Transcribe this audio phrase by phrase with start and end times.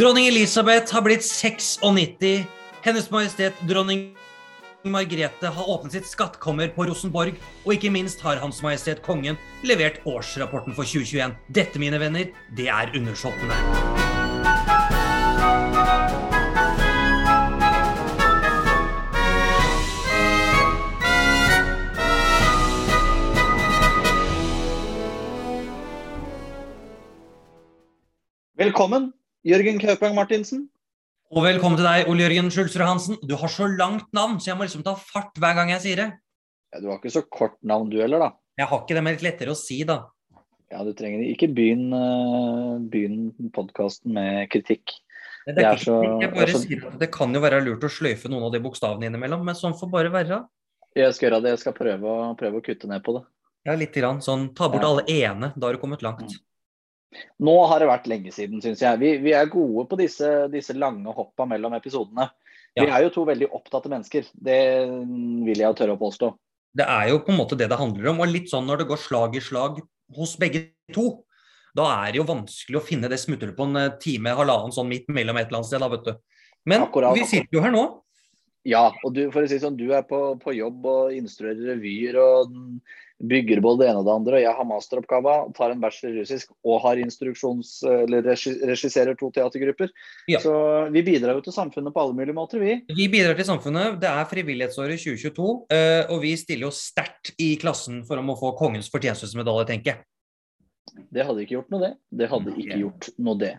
[0.00, 2.46] Dronning Elisabeth har blitt 96.
[2.80, 4.14] Hennes Majestet dronning
[4.88, 7.36] Margrethe har åpnet sitt skattkammer på Rosenborg,
[7.66, 11.36] og ikke minst har Hans Majestet Kongen levert årsrapporten for 2021.
[11.52, 13.60] Dette, mine venner, det er undersåttene.
[28.56, 29.12] Velkommen,
[29.46, 30.66] Jørgen Kaupang Martinsen.
[31.30, 33.18] Og velkommen til deg, Ole Jørgen Skjulsrud Hansen.
[33.26, 36.00] Du har så langt navn, så jeg må liksom ta fart hver gang jeg sier
[36.02, 36.08] det.
[36.74, 38.30] Ja, du har ikke så kort navn du heller, da.
[38.60, 40.00] Jeg har ikke det, men litt lettere å si, da.
[40.70, 42.00] Ja, du trenger ikke begynne,
[42.92, 44.92] begynne podkasten med kritikk.
[45.46, 46.58] Det, Det er så- jeg bare så...
[46.62, 49.54] sier at det kan jo være lurt å sløyfe noen av de bokstavene innimellom, men
[49.54, 50.44] sånn får bare være.
[50.94, 51.50] Jeg skal gjøre det.
[51.54, 53.24] Jeg skal prøve, prøve å kutte ned på det.
[53.66, 54.88] Ja, litt grann sånn, ta bort Ja.
[54.90, 56.36] alle ene, da har du kommet langt.
[57.42, 59.00] Nå har det vært lenge siden, syns jeg.
[59.00, 62.28] Vi, vi er gode på disse, disse lange hoppa mellom episodene.
[62.78, 64.28] Vi er jo to veldig opptatte mennesker.
[64.32, 64.60] Det
[65.46, 66.30] vil jeg tørre å påstå.
[66.78, 68.90] Det er jo på en måte det det handler om, og litt sånn når det
[68.92, 69.80] går slag i slag
[70.14, 71.08] hos begge to,
[71.76, 74.88] da er det jo vanskelig å finne det smutthullet på en eh, time, halvannen sånn
[74.90, 76.46] midt mellom et eller annet sted, da, vet du.
[76.70, 77.14] Men Akkurat.
[77.16, 77.84] vi sitter jo her nå.
[78.68, 82.18] Ja, og du, for å si sånn, du er på, på jobb og instruerer revyer
[82.20, 82.58] og
[83.20, 84.36] bygger både det ene og det andre.
[84.36, 87.72] og Jeg har masteroppgava, tar en bachelor i russisk og har instruksjons...
[87.88, 89.92] Eller regisserer to teatergrupper.
[90.30, 90.40] Ja.
[90.44, 90.52] Så
[90.92, 92.78] vi bidrar jo til samfunnet på alle mulige måter, vi.
[92.96, 93.98] Vi bidrar til samfunnet.
[94.02, 98.38] Det er frivillighetsåret 2022, eh, og vi stiller jo sterkt i klassen for om å
[98.40, 100.06] få kongens fortjenstmedalje, tenker jeg.
[101.12, 101.92] Det hadde ikke gjort noe, det.
[102.20, 103.56] Det hadde ikke gjort noe, det.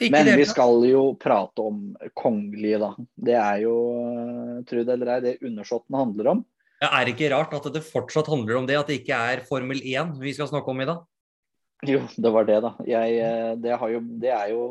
[0.00, 1.80] Men vi skal jo prate om
[2.18, 2.90] kongelige, da.
[3.28, 6.44] Det er jo, eh, tro det eller ei, det undersåtten handler om.
[6.82, 9.44] Ja, er det ikke rart at det fortsatt handler om det, at det ikke er
[9.46, 11.04] Formel 1 vi skal snakke om i dag?
[11.86, 12.72] Jo, det var det, da.
[12.88, 14.64] Jeg, eh, det, har jo, det er jo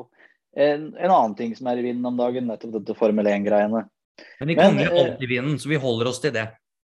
[0.53, 3.85] en, en annen ting som er i vinden om dagen, nettopp dette Formel 1-greiene.
[4.39, 6.47] Men vi kongelige kommer jo eh, alltid i vinden, så vi holder oss til det.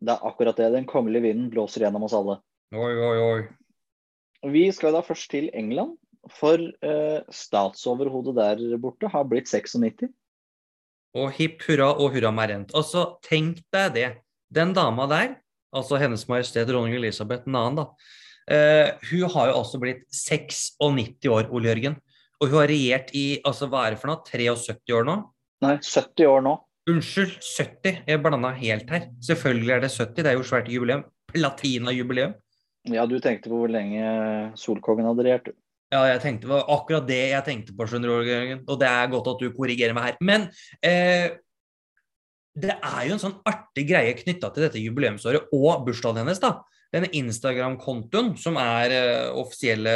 [0.03, 0.72] Det er akkurat det.
[0.75, 2.41] Den kongelige vinden blåser gjennom oss alle.
[2.76, 4.50] Oi, oi, oi.
[4.53, 5.97] Vi skal da først til England,
[6.32, 10.09] for eh, statsoverhodet der borte har blitt 96.
[11.16, 12.75] Og hipp hurra og hurra meg rent.
[12.76, 14.09] Altså, tenk deg det.
[14.53, 15.37] Den dama der,
[15.75, 17.87] altså Hennes Majestet dronning Elisabeth 2., da.
[18.53, 21.97] eh, hun har jo altså blitt 96 år, Ole Jørgen.
[22.41, 25.16] Og hun har regjert i altså hva er det for noe, 73 år nå?
[25.64, 26.56] Nei, 70 år nå.
[26.87, 28.03] Unnskyld, 70.
[28.06, 29.08] Jeg blanda helt her.
[29.25, 31.06] Selvfølgelig er det 70, det er jo svært jubileum.
[31.32, 32.37] Platinajubileum.
[32.93, 34.04] Ja, du tenkte på hvor lenge
[34.60, 35.48] Solkongen hadde regjert.
[35.48, 35.56] du.
[35.94, 38.62] Ja, jeg tenkte, det var akkurat det jeg tenkte på, skjønner du, Jørgen.
[38.66, 40.16] Og det er godt at du korrigerer meg her.
[40.24, 40.48] Men
[40.82, 41.36] eh,
[42.56, 46.56] det er jo en sånn artig greie knytta til dette jubileumsåret og bursdagen hennes, da.
[46.94, 49.94] Denne Instagram-kontoen som er eh, offisielle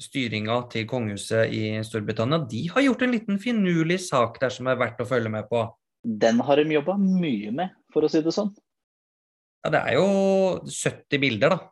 [0.00, 4.80] styringa til kongehuset i Storbritannia, de har gjort en liten finurlig sak der som er
[4.80, 5.66] verdt å følge med på.
[6.00, 8.50] Den har de jobba mye med, for å si det sånn.
[9.60, 10.06] Ja, det er jo
[10.64, 11.68] 70 bilder, da.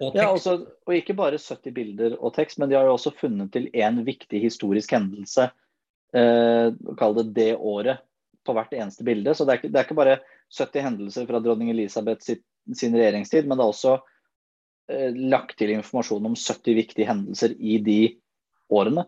[0.00, 3.12] Og Ja, også, og ikke bare 70 bilder og tekst, men de har jo også
[3.18, 5.50] funnet til én viktig historisk hendelse,
[6.16, 8.02] eh, kall det det året,
[8.42, 9.34] på hvert eneste bilde.
[9.34, 10.16] Så det er, ikke, det er ikke bare
[10.50, 12.42] 70 hendelser fra dronning Elisabeth sitt,
[12.74, 13.94] sin regjeringstid, men det er også
[14.90, 18.00] eh, lagt til informasjon om 70 viktige hendelser i de
[18.72, 19.06] årene.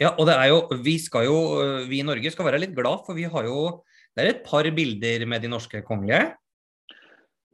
[0.00, 1.38] Ja, og det er jo, vi skal jo,
[1.90, 3.84] vi i Norge skal være litt glad, for vi har jo
[4.16, 6.32] Det er et par bilder med de norske kongelige.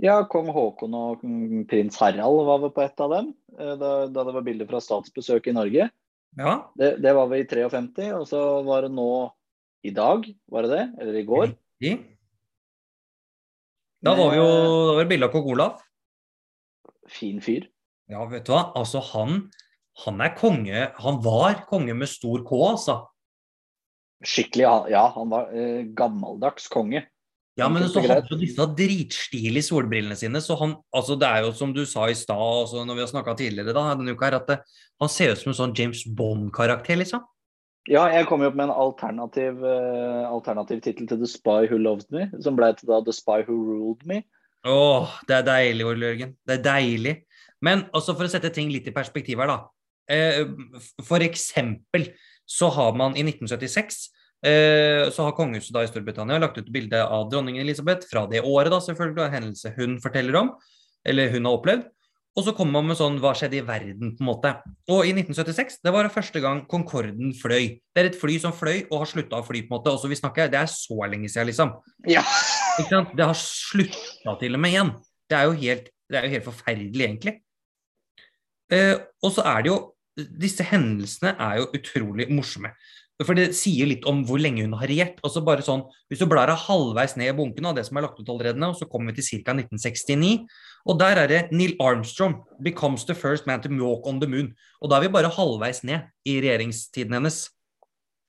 [0.03, 1.23] Ja, kong Haakon og
[1.71, 4.83] prins Harald var vel på et av dem, eh, da, da det var bilder fra
[4.85, 5.89] statsbesøk i Norge.
[6.37, 6.57] Ja.
[6.77, 9.09] Det, det var vi i 53, og så var det nå
[9.87, 10.85] i dag, var det det?
[11.01, 11.57] Eller i går?
[11.81, 11.95] I.
[14.05, 15.81] Da var vi jo da var det bilde av kong Olav.
[17.09, 17.65] Fin fyr.
[18.13, 18.69] Ja, vet du hva.
[18.79, 19.47] Altså, han,
[20.05, 23.01] han er konge Han var konge med stor K, altså.
[24.27, 27.07] Skikkelig, ja, han var eh, gammeldags konge.
[27.57, 31.55] Ja, men så hadde jo disse dritstilige solbrillene sine, så han Altså, det er jo
[31.57, 34.37] som du sa i stad, altså, når vi har snakka tidligere da, denne uka her,
[34.43, 34.59] at det,
[35.01, 37.25] han ser ut som en sånn James Bond-karakter, liksom.
[37.87, 41.79] Ja, jeg kom jo opp med en alternativ, uh, alternativ tittel til The Spy Who
[41.79, 44.25] Loved Me, som ble til da The Spy Who Ruled Me.
[44.67, 46.35] Åh, det er deilig, Ole Jørgen.
[46.43, 47.15] Det er deilig.
[47.63, 49.61] Men altså, for å sette ting litt i perspektiv her, da.
[50.11, 52.11] Uh, for eksempel
[52.47, 54.16] så har man i 1976 eh,
[54.47, 58.71] så har kongehuset da i Storbritannia lagt ut bilde av dronning Elisabeth fra det året,
[58.71, 60.53] da selvfølgelig, en hendelse hun forteller om,
[61.07, 61.89] eller hun har opplevd.
[62.37, 64.13] Og så kommer man med sånn Hva skjedde i verden?
[64.17, 64.53] på en måte.
[64.93, 67.79] Og i 1976 det var det første gang Concorden fløy.
[67.81, 69.65] Det er et fly som fløy og har slutta å fly.
[69.65, 69.95] på en måte.
[69.95, 71.73] Og så vi snakker, Det er så lenge siden, liksom.
[72.07, 72.21] Ja.
[72.79, 73.17] Ikke sant?
[73.17, 74.93] Det har slutta til og med igjen.
[75.29, 77.41] Det er jo helt, det er jo helt forferdelig, egentlig.
[78.71, 79.81] Eh, og så er det jo
[80.17, 82.71] disse hendelsene er jo utrolig morsomme.
[83.25, 85.21] For det sier litt om hvor lenge hun har regjert.
[85.25, 88.05] Og så bare sånn, Hvis du blar halvveis ned i bunken av det som er
[88.05, 89.55] lagt ut allerede nå, så kommer vi til ca.
[89.57, 90.45] 1969.
[90.87, 94.53] Og der er det Neil Armstrong becomes the first man to walk on the moon.
[94.83, 97.49] Og da er vi bare halvveis ned i regjeringstiden hennes.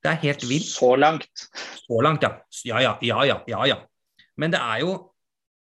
[0.03, 0.69] Det er helt vilt.
[0.71, 1.47] Så langt.
[1.83, 2.37] Så langt, ja.
[2.63, 3.41] Ja, ja, ja, ja.
[3.47, 3.77] ja, ja.
[4.37, 5.13] Men det er jo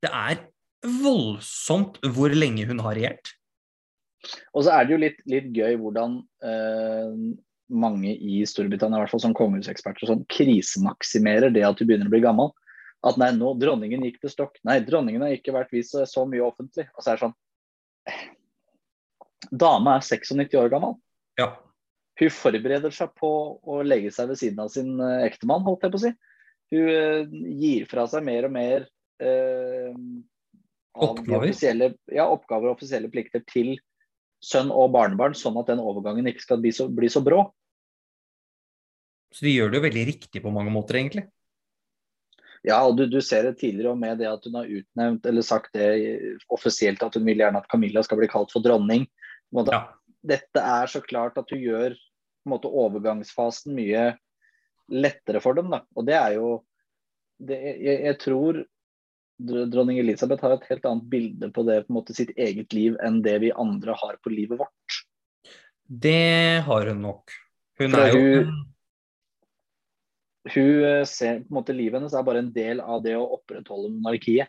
[0.03, 0.41] Det er
[0.83, 3.37] voldsomt hvor lenge hun har regjert.
[4.51, 7.13] Og så er det jo litt, litt gøy hvordan eh,
[7.73, 12.15] mange i Storbritannia, i hvert fall som kongehuseksperter, sånn, krisemaksimerer det at du begynner å
[12.15, 12.53] bli gammel.
[13.07, 14.59] At nei, nå dronningen gikk til stokk.
[14.67, 16.87] Nei, dronningen har ikke vært vist så mye offentlig.
[16.95, 17.39] Og så er det sånn
[19.51, 20.95] Dama er 96 år gammel.
[21.41, 21.49] Ja.
[22.21, 25.95] Hun forbereder seg på å legge seg ved siden av sin uh, ektemann, holdt jeg
[25.95, 26.13] på å si.
[26.73, 28.87] Hun uh, gir fra seg mer og mer
[29.25, 29.97] uh,
[30.93, 31.49] Oppgaver?
[31.49, 33.75] offisielle, ja, oppgaver og offisielle plikter til
[34.43, 37.45] sønn og barnebarn, sånn at den overgangen ikke skal bli så, bli så brå.
[39.33, 41.29] Så de gjør det jo veldig riktig på mange måter, egentlig.
[42.63, 45.73] Ja, og du, du ser det tidligere med det at hun har utnevnt eller sagt
[45.75, 45.89] det
[46.53, 49.09] offisielt at hun vil gjerne at Camilla skal bli kalt for dronning.
[49.55, 49.89] Måte, Ja.
[50.23, 51.97] Dette er så klart at hun gjør
[52.47, 54.13] måte, overgangsfasen mye
[54.93, 55.73] lettere for dem.
[55.73, 55.81] Da.
[55.99, 56.53] Og det er jo
[57.43, 58.61] det, jeg, jeg tror
[59.47, 62.97] dronning Elisabeth har et helt annet bilde på det på en måte sitt eget liv
[63.05, 64.99] enn det vi andre har på livet vårt.
[65.87, 67.35] Det har hun nok.
[67.81, 68.69] Hun For er jo hun-
[70.53, 73.29] Hun eh, ser på en måte Livet hennes er bare en del av det å
[73.39, 74.49] opprettholde monarkiet.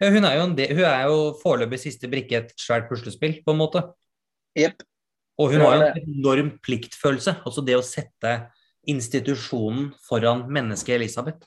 [0.00, 2.88] ja, hun er jo, en del, hun er jo foreløpig siste brikke i et svært
[2.88, 3.82] puslespill, på en måte.
[4.58, 4.82] Yep.
[5.38, 7.42] Og hun har jo en enorm pliktfølelse.
[7.46, 8.50] Altså det å sette
[8.88, 11.46] institusjonen foran mennesket Elisabeth.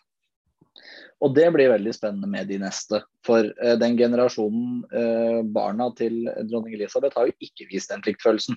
[1.20, 3.02] Og det blir veldig spennende med de neste.
[3.28, 8.56] For eh, den generasjonen eh, barna til dronning Elisabeth har jo ikke vist den pliktfølelsen.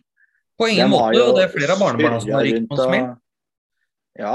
[0.60, 3.08] På ingen De måte, og det er flere av barnebarna som har rykt på smell.
[4.20, 4.34] Ja.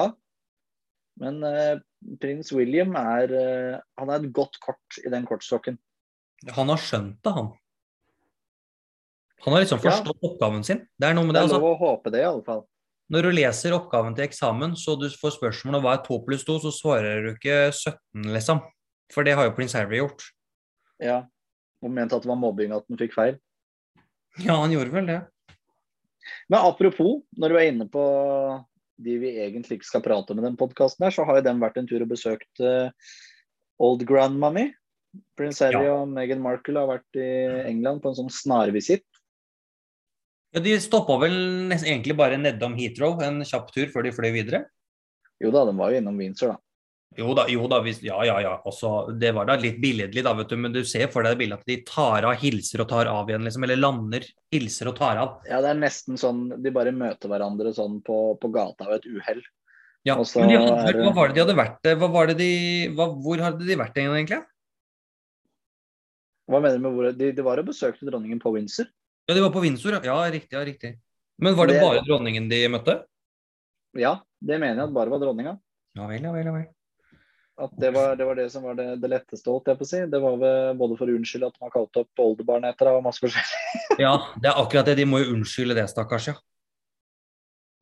[1.22, 1.78] Men eh,
[2.22, 5.78] prins William er eh, Han er et godt kort i den kortstokken.
[6.54, 7.54] Han har skjønt det, han.
[9.46, 9.92] Han har liksom Ja.
[9.92, 10.84] forstått oppgaven sin.
[11.00, 11.62] Det er noe med Det det, er altså.
[11.64, 12.66] lov å håpe det, i alle fall.
[13.14, 16.44] Når du leser oppgaven til eksamen, så du får spørsmål om hva er 2 pluss
[16.48, 18.60] 2, så svarer du ikke 17, liksom.
[19.14, 20.26] For det har jo prins Harry gjort.
[21.00, 21.22] Ja.
[21.84, 23.38] Og mente at det var mobbing at han fikk feil.
[24.44, 25.22] Ja, han gjorde vel det.
[26.52, 28.04] Men apropos, når du er inne på
[28.98, 31.62] de vi egentlig ikke skal prate med i den podkasten her, så har jo den
[31.62, 32.90] vært en tur og besøkt uh,
[33.80, 34.72] old grandmammy.
[35.38, 36.02] Prins Harry Ja.
[36.02, 37.30] og Meghan Markle har vært i
[37.70, 39.06] England på en sånn snarvisitt.
[40.56, 41.36] Ja, De stoppa vel
[41.68, 44.64] nesten egentlig bare nedom Heathrow en kjapp tur før de fløy videre.
[45.44, 46.62] Jo da, de var jo innom Windsor, da.
[47.18, 48.54] Jo da, jo da, hvis, ja ja ja.
[48.68, 50.58] Også, det var da litt billedlig, da, vet du.
[50.60, 53.46] Men du ser for deg bildet at de tar av, hilser og tar av igjen,
[53.48, 53.64] liksom.
[53.66, 55.38] Eller lander, hilser og tar av.
[55.50, 59.10] Ja, det er nesten sånn de bare møter hverandre sånn på, på gata ved et
[59.16, 59.42] uhell.
[60.06, 60.18] Ja.
[60.20, 62.52] Også, Men de hadde, er hva var det de hadde vært hva var det de,
[62.96, 64.38] hva, Hvor hadde de vært igjen egentlig?
[66.48, 68.88] Hva mener du med hvor De, de var og besøkte dronningen på Windsor.
[69.28, 70.02] Ja, de var på Windsor, ja.
[70.04, 70.56] ja riktig.
[70.56, 70.94] ja, riktig.
[71.38, 73.04] Men var det Det- bare dronningen de møtte?
[73.98, 75.60] Ja, det mener jeg at bare var dronninga.
[75.98, 76.46] Ja vel, ja vel.
[76.46, 76.66] ja vel.
[77.60, 79.88] At det var det, var det som var det, det letteste, holdt jeg på å
[79.90, 79.98] si.
[80.06, 83.08] Det var vel både for å unnskylde at man kalte opp oldebarnet etter henne og
[83.08, 83.98] masse forskjellig.
[84.00, 84.96] Ja, det er akkurat det.
[85.00, 86.28] De må jo unnskylde det, stakkars.
[86.30, 86.36] ja.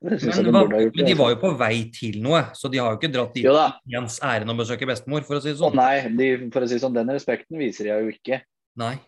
[0.05, 0.95] Men, de gjort.
[0.95, 3.45] men de var jo på vei til noe, så de har jo ikke dratt dit
[3.47, 5.75] i Jens ærend og besøke bestemor, for å si det Å sånn.
[5.79, 8.41] nei, de, for å si sånn, den respekten viser jeg jo ikke.
[8.77, 8.99] Nei.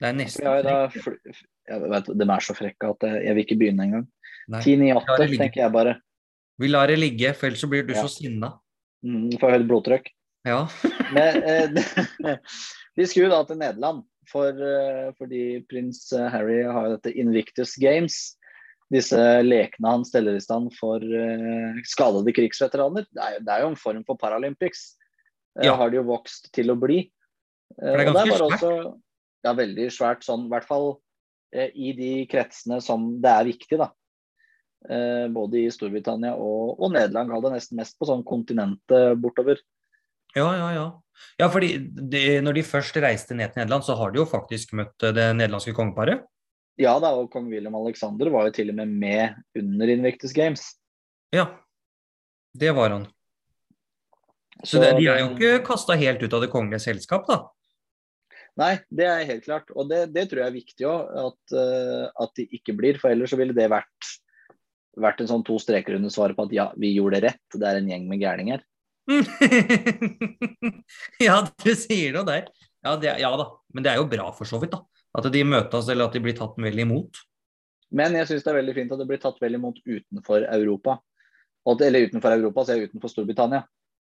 [0.00, 3.44] Det er nesten har da, jeg vet, de er så frekke at jeg, jeg vil
[3.46, 4.06] ikke begynne engang.
[4.52, 4.60] Nei.
[4.60, 5.94] 10-9-8, Ja, det ligger- tenker jeg bare.
[6.60, 8.02] Vi lar det ligge, for ellers så blir du Ja.
[8.04, 8.52] så sinna.
[9.04, 10.10] Mm, for høyt blodtrykk.
[10.46, 10.66] Ja.
[11.16, 12.36] Men eh,
[12.96, 17.76] vi skulle da til Nederland, for, eh, fordi prins eh, Harry har jo dette Invictus
[17.80, 18.36] Games.
[18.92, 23.06] Disse lekene han steller i stand for eh, skadede krigsveteraner.
[23.10, 24.92] Det er, det er jo en form for Paralympics.
[25.58, 25.74] Eh, Ja.
[25.74, 27.10] Har det jo vokst til å bli.
[27.80, 28.94] For det er ganske var
[29.54, 30.90] det veldig svært sånn, i hvert fall
[31.54, 33.90] eh, i de kretsene som det er viktig, da.
[34.86, 37.32] Eh, både i Storbritannia og, og Nederland.
[37.32, 39.62] Ga det nesten mest på sånn kontinentet bortover.
[40.36, 40.86] Ja, ja, ja.
[41.40, 44.74] Ja, fordi de, når de først reiste ned til Nederland, så har de jo faktisk
[44.76, 46.26] møtt eh, det nederlandske kongeparet.
[46.76, 50.74] Ja da, og kong William Alexander var jo til og med med under Invictus Games.
[51.32, 51.48] Ja,
[52.52, 53.06] det var han.
[54.64, 57.42] Så det, de er jo ikke kasta helt ut av det kongelige selskap, da.
[58.56, 59.72] Nei, det er helt klart.
[59.76, 63.00] Og det, det tror jeg er viktig òg, at, eh, at de ikke blir.
[63.00, 64.12] For ellers så ville det vært,
[64.96, 67.44] vært en sånn to streker under svaret på at ja, vi gjorde det rett.
[67.52, 68.64] Det er en gjeng med gærninger.
[71.26, 72.48] ja, du sier noe der.
[72.86, 74.82] Ja, det, ja da, men det er jo bra for så vidt, da.
[75.16, 77.20] At de møtes, eller at de blir tatt vel imot.
[77.96, 80.98] Men jeg syns det er veldig fint at det blir tatt vel imot utenfor Europa.
[81.76, 83.62] Eller utenfor Europa, så jeg utenfor Storbritannia.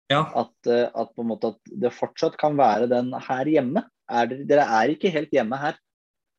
[0.09, 0.23] Ja.
[0.41, 3.85] At, eh, at, på en måte at det fortsatt kan være den her hjemme.
[4.09, 5.77] Er dere, dere er ikke helt hjemme her.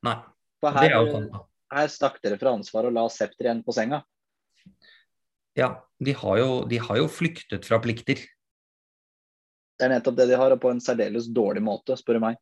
[0.06, 0.16] Nei.
[0.60, 1.44] For Det er her, jo sant, da.
[1.78, 4.02] her stakk dere fra ansvaret og la septer igjen på senga.
[5.58, 8.22] Ja, de har, jo, de har jo flyktet fra plikter.
[9.80, 12.40] Det er nettopp det de har, og på en særdeles dårlig måte, spør du meg.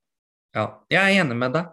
[0.57, 1.69] Ja, jeg er enig med deg.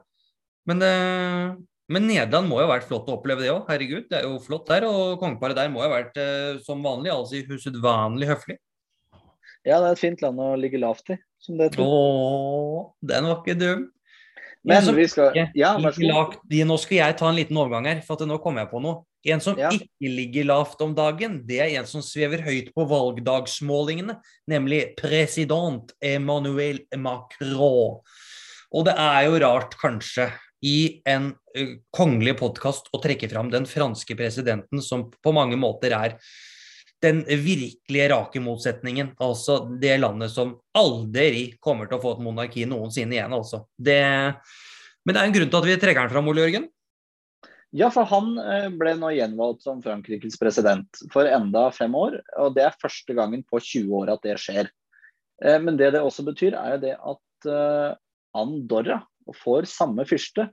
[0.68, 1.54] Men, eh,
[1.92, 3.64] men Nederland må jo ha vært flott å oppleve det òg.
[3.68, 4.86] Herregud, det er jo flott der.
[4.88, 8.58] Og kongeparet der må jo ha vært eh, som vanlig, altså usedvanlig høflig.
[9.64, 11.84] Ja, det er et fint land å ligge lavt i, som det heter.
[11.84, 13.82] Å, den var ikke dum.
[14.64, 16.00] Men som vi skal Ja, lavt-
[16.64, 19.02] Nå skal jeg ta en liten overgang her, for nå kommer jeg på noe.
[19.26, 19.70] En som Ja.
[19.72, 25.92] ikke ligger lavt om dagen, det er en som svever høyt på valgdagsmålingene, nemlig president
[26.02, 28.00] Emmanuel Macron.
[28.74, 30.30] Og det er jo rart, kanskje,
[30.64, 35.92] i en ø, kongelig podkast å trekke fram den franske presidenten, som på mange måter
[35.92, 36.16] er
[37.04, 39.12] den virkelige rake motsetningen.
[39.22, 43.64] Altså det landet som aldri kommer til å få et monarki noensinne igjen, altså.
[43.76, 44.00] Det,
[45.04, 46.70] men det er en grunn til at vi trekker den fram, Ole Jørgen.
[47.74, 52.20] Ja, for han eh, ble nå gjenvalgt som Frankrikes president for enda fem år.
[52.38, 54.70] Og det er første gangen på 20 år at det skjer.
[55.42, 57.96] Eh, Men det det også betyr, er jo det at eh,
[58.38, 59.00] Andorra
[59.42, 60.50] får samme fyrste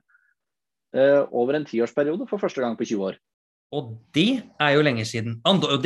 [0.92, 3.14] over en tiårsperiode for første gang på 20 år.
[3.72, 5.38] Og det er jo lenge siden.
[5.48, 5.78] Andorra,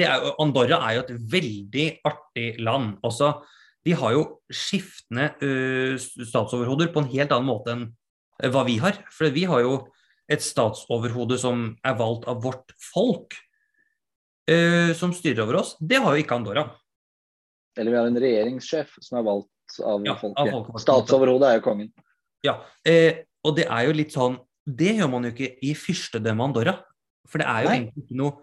[0.88, 2.96] er, jo- et veldig artig land.
[3.06, 3.42] Også,
[3.86, 5.28] de har jo skiftende
[6.26, 7.84] statsoverhoder på en helt annen måte enn
[8.52, 8.98] hva vi har.
[9.14, 9.86] For vi har jo
[10.28, 13.36] et statsoverhode som er valgt av vårt folk,
[14.98, 15.76] som styrer over oss.
[15.80, 16.66] Det har jo ikke Andorra.
[17.78, 20.50] Eller vi har en regjeringssjef som er valgt av Ja, folket.
[20.52, 20.80] folket.
[20.82, 21.92] Statsoverhodet er jo kongen.
[22.46, 26.42] Ja, eh, og det er jo litt sånn Det gjør man jo ikke i fyrstedømmet
[26.48, 26.72] Andorra.
[27.30, 27.78] For det er jo Nei.
[27.80, 28.34] egentlig ikke noe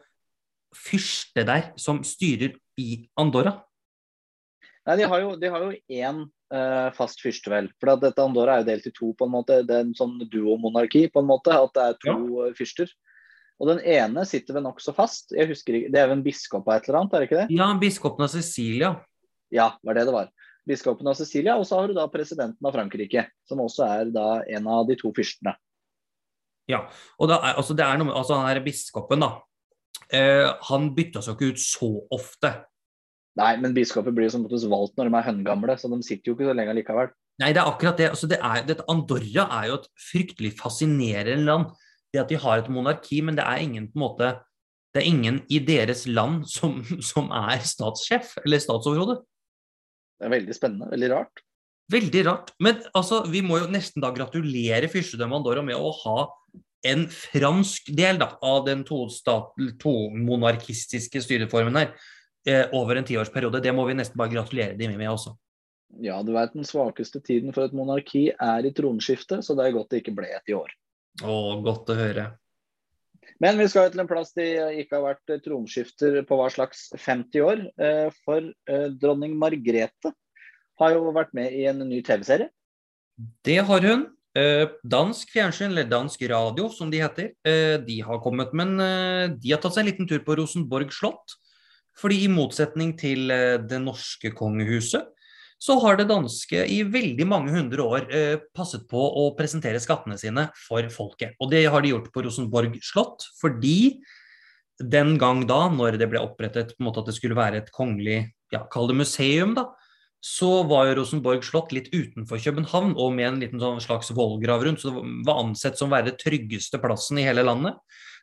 [0.74, 3.60] fyrste der som styrer i Andorra.
[4.84, 7.70] Nei, de har jo, de har jo én uh, fast fyrste, vel.
[7.80, 9.62] For at dette Andorra er jo delt i to, på en måte.
[9.68, 11.56] Det er en sånn duomonarki, på en måte.
[11.56, 12.52] At det er to ja.
[12.58, 12.92] fyrster.
[13.62, 15.32] Og den ene sitter vel nokså fast.
[15.32, 17.42] Jeg husker ikke, Det er vel en biskop av et eller annet, er det ikke
[17.44, 17.60] det?
[17.60, 18.96] Ja, biskopen av Sicilia.
[19.54, 20.32] Ja, var det det var.
[20.68, 24.28] Biskopen av Sicilia, og så har du da presidenten av Frankrike, som også er da
[24.58, 25.54] en av de to fyrstene.
[26.72, 26.86] Ja,
[27.20, 29.34] og da er, altså det er noe altså han her biskopen, da.
[30.13, 32.53] Eh, han bytta seg ikke ut så ofte.
[33.39, 36.29] Nei, men biskoper blir jo som måttes valgt når de er høngamle, så de sitter
[36.29, 37.13] jo ikke så lenge likevel.
[37.41, 38.12] Nei, det er akkurat det.
[38.13, 41.72] Altså, det er, dette Andorra er jo et fryktelig fascinerende land.
[42.13, 44.34] Det at de har et monarki, men det er ingen på en måte
[44.93, 49.15] Det er ingen i deres land som, som er statssjef eller statsoverhode.
[50.22, 50.91] Det er veldig spennende.
[50.91, 51.41] Veldig rart.
[51.92, 52.54] Veldig rart.
[52.63, 56.18] Men altså, vi må jo nesten da gratulere fyrstedømmet Andorra med å ha
[56.88, 59.94] en fransk del da, av den tostat- to
[61.24, 61.94] styreformen her
[62.48, 63.62] eh, over en tiårsperiode.
[63.63, 65.36] Det må vi nesten bare gratulere dem med også.
[66.04, 69.75] Ja, du veit den svakeste tiden for et monarki er i tronskiftet, så det er
[69.75, 70.72] godt det ikke ble et i år.
[71.22, 72.32] Å, godt å høre.
[73.44, 74.48] Men vi skal til en plass de
[74.82, 77.63] ikke har vært tronskifter på hva slags 50 år.
[77.78, 80.12] eh, For eh, dronning Margrethe
[80.82, 82.50] har jo vært med i en ny TV-serie.
[83.46, 84.08] Det har hun.
[84.34, 89.27] Eh, Dansk fjernsyn, eller dansk radio som de heter, eh, de har kommet, men eh,
[89.38, 91.36] de har tatt seg en liten tur på Rosenborg slott.
[91.94, 95.12] Fordi i motsetning til det norske kongehuset,
[95.62, 98.08] så har det danske i veldig mange hundre år
[98.58, 101.38] passet på å presentere skattene sine for folket.
[101.38, 104.01] Og det har de gjort på Rosenborg slott, fordi
[104.82, 107.72] den gang da, når det ble opprettet på en måte at det skulle være et
[107.77, 109.70] kongelig, ja, kall det museum, da,
[110.24, 114.63] så var jo Rosenborg slott litt utenfor København og med en liten sånn slags vollgrav
[114.63, 117.75] rundt, så det var ansett som å være det tryggeste plassen i hele landet.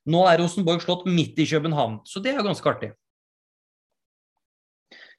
[0.09, 2.95] Nå er Rosenborg slott midt i København, så det er ganske artig.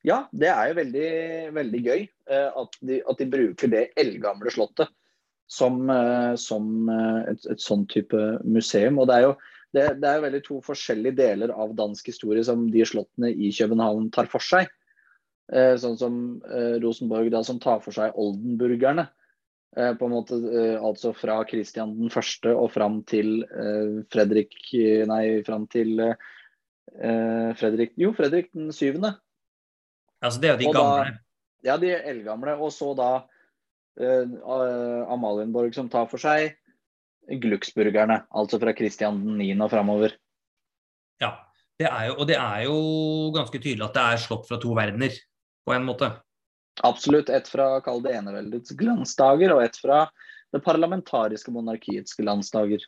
[0.01, 1.11] Ja, det er jo veldig,
[1.59, 4.89] veldig gøy eh, at, de, at de bruker det eldgamle slottet
[5.45, 8.97] som, eh, som eh, et, et sånn type museum.
[8.97, 9.35] Og det er jo
[9.71, 13.53] det, det er jo veldig to forskjellige deler av dansk historie som de slottene i
[13.55, 14.73] København tar for seg.
[15.51, 16.13] Eh, sånn som
[16.47, 19.09] eh, Rosenborg da, som tar for seg oldenburgerne.
[19.75, 20.37] Eh, på en måte,
[20.79, 23.39] altså fra Kristian den første og fram til
[24.11, 24.55] Fredrik
[25.07, 29.13] Nei, fram til eh, Fredrik Jo, Fredrik den syvende.
[30.21, 31.19] Altså, det er jo de Og da- gamle.
[31.63, 32.55] Ja, de eldgamle.
[32.57, 33.11] Og så da
[33.99, 34.27] eh,
[35.13, 36.55] Amalienborg som tar for seg
[37.41, 38.23] Glucksburgerne.
[38.33, 39.51] Altså fra Kristian den 9.
[39.61, 40.15] og framover.
[41.21, 41.35] Ja,
[41.79, 42.77] det er jo, og det er jo
[43.35, 45.13] ganske tydelig at det er slått fra to verdener,
[45.67, 46.11] på en måte.
[46.83, 47.29] Absolutt.
[47.29, 50.05] Et fra kall det eneveldets glansdager, og et fra
[50.51, 52.83] det parlamentariske monarkiets glansdager.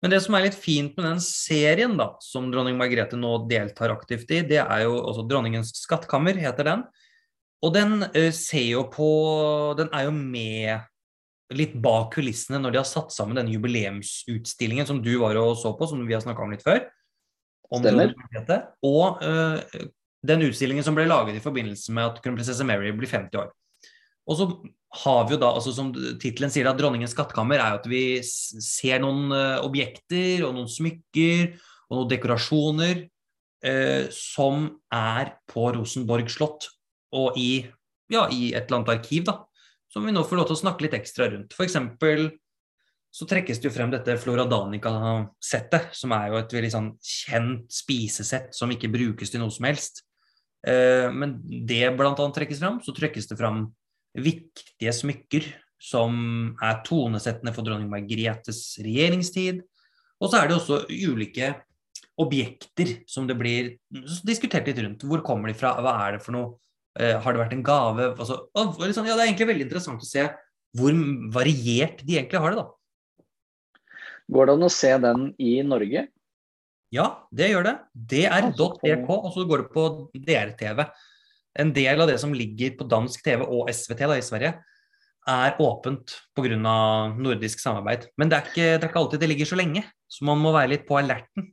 [0.00, 3.92] Men det som er litt fint med den serien da, som dronning Margrethe nå deltar
[3.92, 6.86] aktivt i, det er jo også Dronningens skattkammer, heter den.
[7.60, 9.08] Og den uh, ser jo på
[9.76, 10.86] Den er jo med
[11.52, 15.74] litt bak kulissene når de har satt sammen denne jubileumsutstillingen som du var og så
[15.76, 16.84] på, som vi har snakka om litt før.
[17.74, 18.14] Om Stemmer.
[18.86, 19.58] Og uh,
[20.26, 23.50] den utstillingen som ble laget i forbindelse med at kronprinsesse Mary blir 50 år.
[24.30, 24.46] Og så
[25.04, 28.02] har vi jo da, altså som tittelen sier, at dronningens skattkammer er jo at vi
[28.24, 31.54] ser noen uh, objekter og noen smykker
[31.90, 33.04] og noen dekorasjoner
[33.66, 36.68] eh, som er på Rosenborg slott
[37.16, 37.64] og i,
[38.12, 39.40] ja, i et eller annet arkiv, da.
[39.90, 41.56] Som vi nå får lov til å snakke litt ekstra rundt.
[41.56, 42.28] For eksempel
[43.10, 47.66] så trekkes det jo frem dette Flora Danica-settet, som er jo et veldig sånn kjent
[47.74, 50.04] spisesett som ikke brukes til noe som helst.
[50.66, 52.78] Uh, men det annet trekkes fram.
[52.84, 53.66] Så trekkes det fram
[54.18, 55.46] viktige smykker
[55.80, 59.62] som er tonesettende for dronning Margrethes regjeringstid.
[60.20, 61.54] Og så er det også ulike
[62.20, 63.70] objekter som det blir
[64.28, 65.06] diskutert litt rundt.
[65.08, 66.58] Hvor kommer de fra, hva er det for noe?
[66.98, 68.10] Uh, har det vært en gave?
[68.18, 68.42] Altså,
[68.82, 70.26] liksom, ja, det er egentlig veldig interessant å se
[70.76, 70.94] hvor
[71.34, 72.62] variert de egentlig har det.
[72.62, 73.76] da.
[74.30, 76.04] Går det an å se den i Norge?
[76.90, 77.76] Ja, det gjør det.
[77.94, 80.84] DR.dk, og så går det på DRTV
[81.58, 84.52] en del av det som ligger på dansk TV og SVT da, i Sverige,
[85.30, 86.52] er åpent pga.
[87.18, 88.06] nordisk samarbeid.
[88.16, 90.54] Men det er, ikke, det er, ikke, alltid det ligger så lenge, så man må
[90.54, 91.50] være litt på alerten.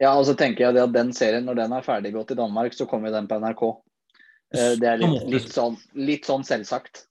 [0.00, 2.86] Ja, og så tenker jeg at den serien, når den er ferdiggått i Danmark, så
[2.88, 3.62] kommer den på NRK.
[4.52, 7.06] Eh, det er litt, litt, sånn, litt sånn, selvsagt.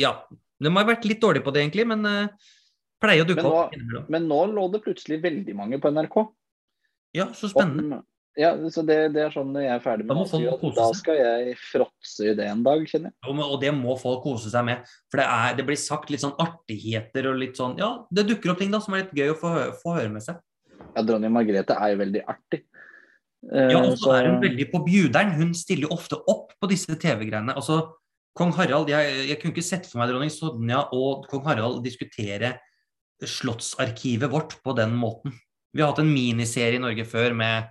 [0.00, 0.18] Ja.
[0.62, 2.52] De har vært litt dårlige på det, egentlig, men uh,
[3.02, 3.72] pleier å dukke opp.
[4.12, 6.20] Men nå lå det plutselig veldig mange på NRK.
[7.16, 8.00] Ja, så spennende.
[8.00, 8.08] Om,
[8.40, 11.56] ja, så det, det, er sånn når jeg er ferdig med det, da skal jeg
[11.60, 13.16] fråtse i det en dag, kjenner jeg.
[13.28, 14.88] Og, og det må folk kose seg med.
[15.12, 18.54] For det, er, det, blir sagt litt sånn artigheter og litt sånn Ja, det dukker
[18.54, 20.40] opp ting da som er litt gøy å få, få høre med seg.
[20.94, 22.62] Ja, dronning Margrethe er jo veldig artig.
[23.52, 25.36] ja, og så er hun veldig på bjuderen.
[25.36, 27.52] Hun stiller jo ofte opp på disse TV-greiene.
[27.52, 27.82] Altså,
[28.38, 32.54] Kong Harald, jeg, jeg, kunne ikke sett for meg dronning Sonja og kong Harald diskutere
[33.28, 35.36] slottsarkivet vårt på den måten.
[35.72, 37.70] Vi har hatt en miniserie i Norge før med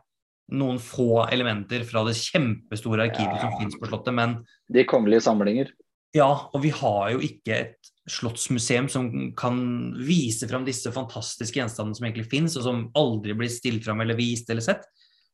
[0.51, 3.43] noen få elementer fra det kjempestore arkivet ja.
[3.45, 5.71] som finnes på Slottet, men De kongelige samlinger.
[6.15, 9.61] Ja, og vi har jo ikke et slottsmuseum som kan
[10.03, 14.19] vise fram disse fantastiske gjenstandene som egentlig finnes, og som aldri blir stilt fram eller
[14.19, 14.83] vist eller sett.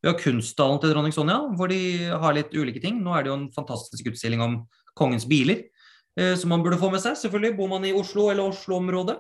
[0.04, 1.80] Vi har Kunstdalen til dronning Sonja, hvor de
[2.12, 3.00] har litt ulike ting.
[3.02, 4.60] Nå er det jo en fantastisk utstilling om
[4.98, 5.64] kongens biler,
[6.20, 7.18] eh, som man burde få med seg.
[7.18, 9.18] Selvfølgelig bor man i Oslo eller Oslo-området.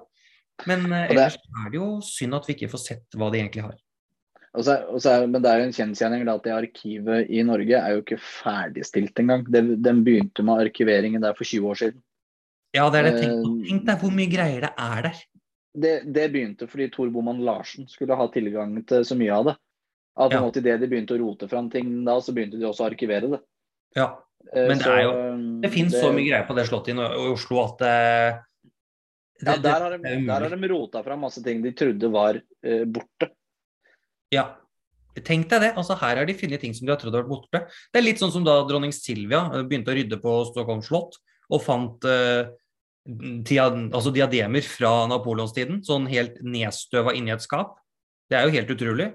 [0.65, 3.67] Men eh, ellers er det jo synd at vi ikke får sett hva de egentlig
[3.67, 3.77] har.
[4.57, 7.93] Også, også er, men det er jo en kjensgjerning at det arkivet i Norge er
[7.93, 9.45] jo ikke ferdigstilt engang.
[9.53, 12.01] Den begynte med arkiveringen der for 20 år siden.
[12.75, 13.13] Ja, det er det.
[13.21, 15.21] Tenk, eh, tenk deg hvor mye greier det er der.
[15.77, 19.57] Det, det begynte fordi Tor Boman Larsen skulle ha tilgang til så mye av det.
[20.17, 20.41] At ja.
[20.41, 23.41] Idet de begynte å rote fram ting da, så begynte de også å arkivere det.
[23.95, 24.15] Ja,
[24.53, 25.13] men men det er jo
[25.61, 28.39] Det finnes så mye greier på det slottet i Oslo at det, eh,
[29.37, 32.39] det, ja, der har, de, der har de rota fram masse ting de trodde var
[32.39, 33.29] uh, borte.
[34.33, 34.49] Ja.
[35.25, 35.71] Tenk deg det.
[35.79, 37.61] altså Her har de funnet ting som de har trodd har vært borte.
[37.89, 41.17] Det er litt sånn som da dronning Silvia eh, begynte å rydde på Stockholm slott
[41.47, 42.49] og fant uh,
[43.07, 47.77] altså diademer fra napoleonstiden, sånn helt nedstøva inni et skap.
[48.27, 49.07] Det er jo helt utrolig.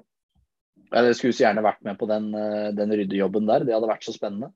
[0.93, 3.65] Jeg skulle så gjerne vært med på den, eh, den ryddejobben der.
[3.69, 4.51] Det hadde vært så spennende.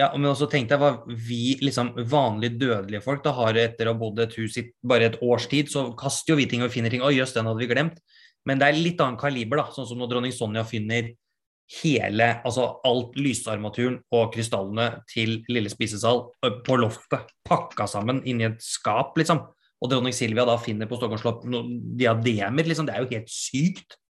[0.00, 3.92] Ja, men også tenk deg hva vi liksom vanlige dødelige folk da har etter å
[3.92, 6.72] ha bodd et hus i bare et års tid, så kaster jo vi ting og
[6.72, 7.04] finner ting.
[7.04, 7.98] Å jøss, den hadde vi glemt.
[8.48, 9.66] Men det er litt annen kaliber, da.
[9.74, 11.12] Sånn som når dronning Sonja finner
[11.82, 16.24] hele, altså alt lysarmaturen og krystallene til lille spisesal
[16.66, 19.44] på loftet, pakka sammen inni et skap, liksom.
[19.82, 22.88] Og dronning Silvia da finner på Stockholms slott noen diademer, liksom.
[22.88, 24.00] Det er jo helt sykt.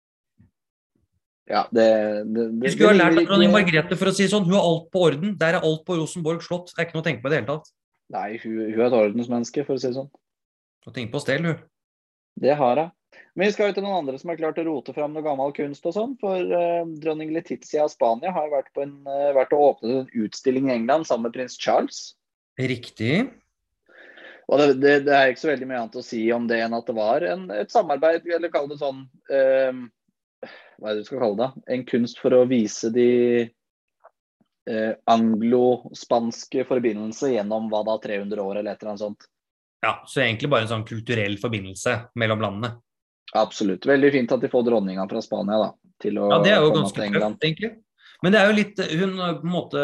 [1.51, 1.87] Ja, det,
[2.31, 4.47] det, det Vi skulle ha lært av dronning Margrethe, for å si sånn.
[4.47, 5.35] Hun har alt på orden.
[5.41, 6.71] Der er alt på Rosenborg slott.
[6.71, 7.73] Det er ikke noe å tenke på i det hele tatt.
[8.13, 10.11] Nei, hun, hun er et ordensmenneske, for å si det sånn.
[10.87, 11.63] Og tenk på stell, hun.
[12.43, 12.93] Det har hun.
[13.37, 15.53] Men vi skal jo til noen andre som har klart å rote fram noe gammel
[15.57, 16.17] kunst og sånn.
[16.21, 20.27] For uh, dronning Letizia av Spania har vært, på en, uh, vært og åpnet en
[20.27, 22.03] utstilling i England sammen med prins Charles.
[22.61, 23.27] Riktig.
[24.53, 26.77] Og det, det, det, er ikke så veldig mye annet å si om det enn
[26.77, 29.83] at det var en, et samarbeid, eller kall det sånn uh,
[30.79, 31.65] Hva er det du skal kalle det?
[31.77, 33.11] En kunst for å vise de
[35.11, 39.27] anglo-spanske forbindelser gjennom hva da, 300 år eller et eller annet sånt.
[39.83, 42.77] Ja, så egentlig bare en sånn kulturell forbindelse mellom landene.
[43.39, 43.87] Absolutt.
[43.89, 45.69] Veldig fint at de får dronninga fra Spania da,
[46.03, 47.73] til å Ja, det er jo ganske tøft, egentlig.
[48.23, 49.81] Men det er jo litt Hun på en måte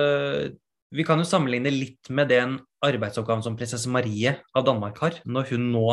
[0.95, 5.51] Vi kan jo sammenligne litt med den arbeidsoppgaven som prinsesse Marie av Danmark har, når
[5.51, 5.89] hun nå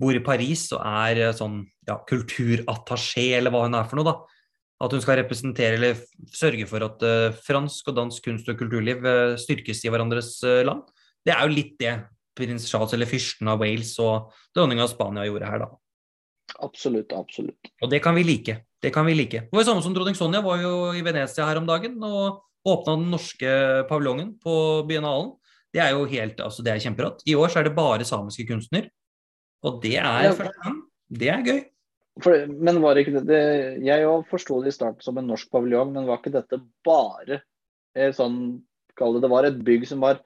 [0.00, 4.08] bor i Paris og er eh, sånn ja, kulturattaché, eller hva hun er for noe,
[4.08, 4.16] da.
[4.84, 6.00] At hun skal representere eller
[6.34, 10.64] sørge for at uh, fransk og dansk kunst og kulturliv uh, styrkes i hverandres uh,
[10.66, 10.82] land.
[11.24, 11.92] Det er jo litt det
[12.34, 15.70] prins Charles eller fyrsten av Wales og dronninga av Spania gjorde her, da.
[16.66, 17.70] Absolutt, absolutt.
[17.80, 18.58] Og det kan vi like.
[18.82, 19.46] Det kan vi like.
[19.46, 22.42] Det var jo samme som dronning Sonja var jo i Venezia her om dagen og
[22.68, 23.54] åpna den norske
[23.88, 24.56] paviljongen på
[24.90, 25.32] biennalen.
[25.74, 27.24] Det er jo helt, altså det er kjemperått.
[27.30, 28.90] I år så er det bare samiske kunstner.
[29.64, 30.32] Og det er Ja.
[30.36, 30.82] første gang.
[31.10, 31.62] Det er gøy.
[32.22, 35.92] For, men var ikke det, Jeg òg forsto det i starten som en norsk paviljong,
[35.92, 37.40] men var ikke dette bare
[37.96, 38.62] eh, sånn
[38.94, 40.20] Kall det det var et bygg som var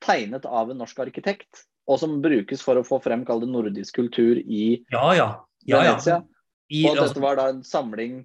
[0.00, 3.96] tegnet av en norsk arkitekt, og som brukes for å få frem kall det nordisk
[3.98, 5.26] kultur i Ja, ja.
[5.66, 5.96] ja, ja.
[5.96, 6.20] Venezia.
[6.70, 8.20] I, Og at altså, dette var da en samling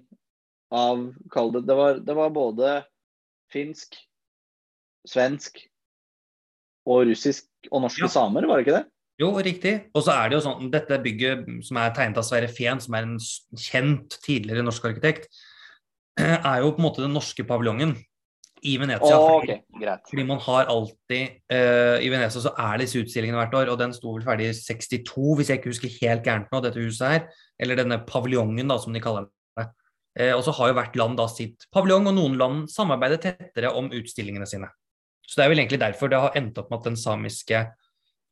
[0.70, 1.02] av
[1.34, 2.84] Kall det Det var, det var både
[3.50, 3.96] finsk,
[5.08, 5.58] svensk
[6.86, 8.86] og russisk og norske samer, var det ikke det?
[9.18, 9.74] Jo, riktig.
[9.96, 12.94] Og så er det jo sånn, dette bygget som er tegnet av Sverre Fehn, som
[12.94, 15.26] er en kjent tidligere norsk arkitekt,
[16.18, 17.96] er jo på en måte den norske paviljongen
[18.66, 19.18] i Venezia.
[19.18, 20.04] Oh, greit.
[20.10, 23.94] Fordi man har alltid uh, I Venezia så er disse utstillingene hvert år, og den
[23.94, 27.26] sto vel ferdig i 62, hvis jeg ikke husker helt gærent nå, dette huset her.
[27.62, 29.68] Eller denne paviljongen, da, som de kaller det.
[30.18, 33.74] Uh, og så har jo hvert land da sitt paviljong, og noen land samarbeider tettere
[33.78, 34.70] om utstillingene sine.
[35.28, 37.66] Så det er vel egentlig derfor det har endt opp med at den samiske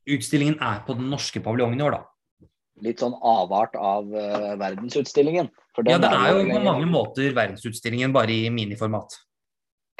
[0.07, 2.49] utstillingen er på den norske paviljongen i år, da.
[2.85, 5.49] Litt sånn avart av uh, verdensutstillingen.
[5.87, 9.17] Ja, det er jo på mange måter verdensutstillingen, bare i miniformat.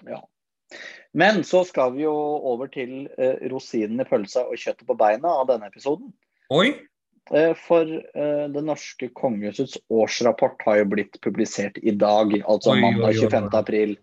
[0.05, 0.21] Ja.
[1.17, 2.13] Men så skal vi jo
[2.53, 6.13] over til uh, rosinen i pølsa og kjøttet på beina av denne episoden.
[6.53, 6.75] Oi!
[7.33, 12.83] Uh, for uh, det norske kongehusets årsrapport har jo blitt publisert i dag, altså Oi,
[12.85, 13.31] mandag mandag oi.
[13.33, 13.51] 25.
[13.63, 13.97] april.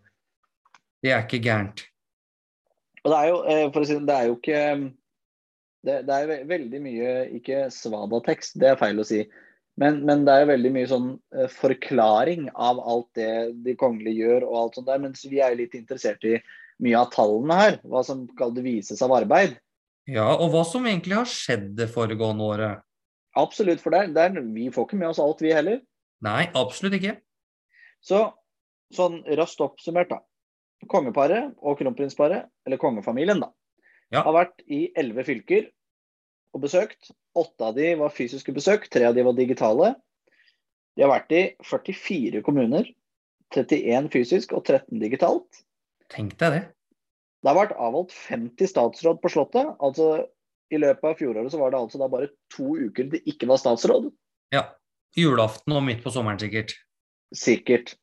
[1.03, 1.85] Det er ikke gærent.
[3.03, 4.59] Og det er jo, eh, for å si det, det er jo ikke
[5.83, 9.23] det, det er veldig mye, ikke svadatekst, det er feil å si.
[9.79, 13.31] Men, men det er veldig mye sånn eh, forklaring av alt det
[13.65, 15.01] de kongelige gjør og alt sånt der.
[15.01, 16.37] Mens vi er litt interessert i
[16.83, 17.79] mye av tallene her.
[17.81, 19.57] Hva som skal det vises av arbeid.
[20.09, 22.83] Ja, og hva som egentlig har skjedd det foregående året?
[23.39, 25.81] Absolutt, for der, der, vi får ikke med oss alt, vi heller.
[26.23, 27.15] Nei, absolutt ikke.
[28.03, 28.27] Så
[28.93, 30.21] sånn raskt oppsummert, da.
[30.91, 33.49] Kongeparet og kronprinsparet, eller kongefamilien, da,
[34.13, 34.21] Ja.
[34.25, 35.69] har vært i elleve fylker
[36.53, 37.11] og besøkt.
[37.35, 39.95] Åtte av de var fysiske besøk, tre av de var digitale.
[40.93, 42.85] De har vært i 44 kommuner.
[43.53, 45.63] 31 fysisk og 13 digitalt.
[46.13, 46.61] Tenk deg det.
[47.43, 49.73] Det har vært avholdt 50 statsråd på Slottet.
[49.83, 50.27] altså
[50.73, 53.59] I løpet av fjoråret så var det altså da bare to uker det ikke var
[53.61, 54.07] statsråd.
[54.53, 54.67] Ja.
[55.17, 56.73] Julaften og midt på sommeren, sikkert.
[57.35, 57.93] Sikkert.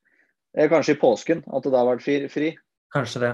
[0.56, 2.18] Eh, Kanskje i påsken at det da har vært fri.
[2.30, 2.50] fri.
[2.94, 3.32] Kanskje det.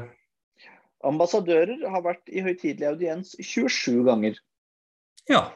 [1.04, 4.38] Ambassadører har vært i høytidelig audiens 27 ganger.
[5.28, 5.52] Ja.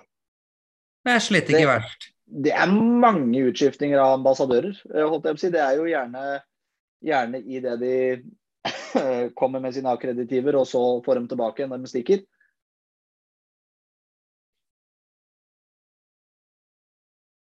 [1.05, 2.11] Det er slett ikke Det- verst.
[2.31, 4.77] Det er mange utskiftinger av ambassadører.
[4.95, 5.51] eh, holdt jeg på å si.
[5.51, 6.43] Det er jo gjerne,
[7.03, 7.95] gjerne i det de
[9.35, 12.23] kommer med sine akkreditiver, og så får dem tilbake når de stikker.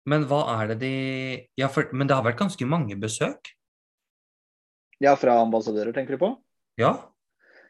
[0.07, 0.91] Men hva er det de
[1.59, 3.51] Ja, for, men det har vært ganske mange besøk?
[5.03, 6.29] Ja, fra ambassadører, tenker du på?
[6.81, 6.93] Ja.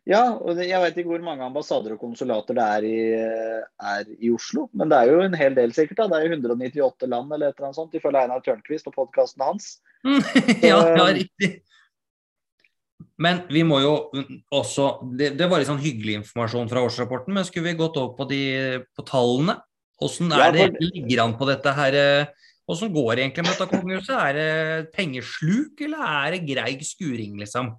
[0.07, 2.99] Ja, og jeg vet ikke hvor mange ambassader og konsulater det er i,
[3.91, 4.69] er i Oslo.
[4.71, 5.99] Men det er jo en hel del, sikkert.
[5.99, 6.07] da.
[6.13, 9.43] Det er jo 198 land eller et eller annet sånt, ifølge Einar Tørnquist og podkasten
[9.43, 9.67] hans.
[10.63, 11.57] ja, ja, riktig.
[13.17, 13.93] Men vi må jo
[14.53, 18.13] også Det, det var litt sånn hyggelig informasjon fra årsrapporten, men skulle vi gått over
[18.19, 18.41] på, de,
[18.95, 19.57] på tallene?
[20.05, 21.97] Åssen er Ja, det for- ligger an på dette her?
[21.97, 22.35] Hvordan
[22.67, 24.15] Åssen går det egentlig med dette kongehuset?
[24.19, 27.69] Er det pengesluk, eller er det greig skuring, liksom?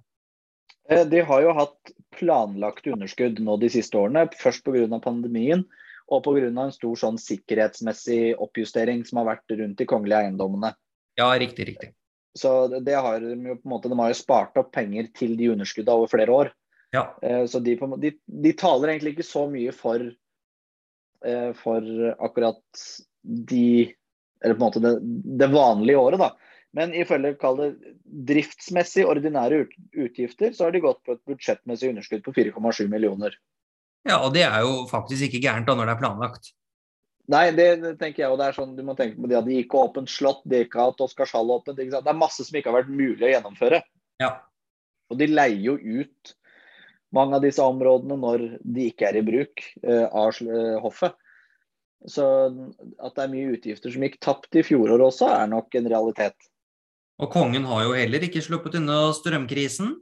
[0.89, 4.27] Eh, De har jo hatt planlagt underskudd nå de siste årene.
[4.39, 4.99] Først pga.
[5.03, 5.65] pandemien
[6.09, 6.47] og pga.
[6.49, 10.73] en stor sånn sikkerhetsmessig oppjustering som har vært rundt de kongelige eiendommene.
[11.19, 11.93] Ja, riktig, riktig.
[12.37, 15.35] Så det- har de jo på en måte, de har jo spart opp penger til
[15.35, 16.51] de underskuddene over flere år.
[16.93, 17.13] Ja.
[17.21, 19.99] Eh, Så de, de, de taler egentlig ikke så mye for,
[21.25, 21.81] eh, for
[22.19, 22.61] akkurat
[23.23, 23.93] de
[24.41, 26.29] Eller på en måte det, det vanlige året, da.
[26.77, 27.69] Men ifølge kall det
[28.29, 29.63] driftsmessig ordinære
[29.97, 33.33] utgifter, så har de gått på et budsjettmessig underskudd på 4,7 millioner.
[34.07, 36.51] ja, og det er jo faktisk ikke gærent da når det er planlagt.
[37.29, 39.45] Nei, det, det tenker jeg, og det er sånn, du må tenke på det at
[39.45, 41.77] de ikke har åpent slott, de ikke har hatt Oscarshall åpent.
[41.77, 42.01] ikke?
[42.01, 43.81] Det er masse som ikke har vært mulig å gjennomføre.
[44.21, 44.31] Ja.
[45.09, 46.33] Og de leier jo ut
[47.13, 51.17] mange av disse områdene når de ikke er i bruk eh, av eh, hoffet.
[52.07, 55.89] Så at det er mye utgifter som gikk tapt i fjoråret også, er nok en
[55.91, 56.49] realitet.
[57.19, 59.97] Og kongen har jo heller ikke sluppet unna strømkrisen.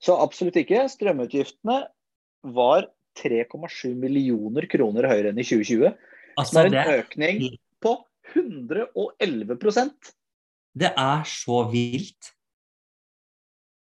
[0.00, 0.84] Så absolutt ikke.
[0.88, 1.82] Strømutgiftene
[2.54, 2.86] var
[3.18, 5.90] 3,7 millioner kroner høyere enn i 2020.
[6.40, 7.00] Som det er en det...
[7.04, 7.36] økning
[8.30, 10.12] 111%
[10.78, 12.30] Det er så vilt.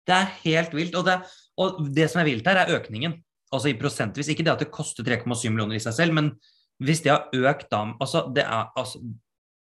[0.08, 0.96] Det er helt vilt.
[0.98, 1.20] Og det,
[1.62, 3.20] og det som er vilt her, er økningen.
[3.54, 4.32] Altså i prosentvis.
[4.32, 6.34] Ikke det at det koster 3,7 millioner i seg selv, men
[6.82, 9.00] hvis det har økt da altså, det er, altså,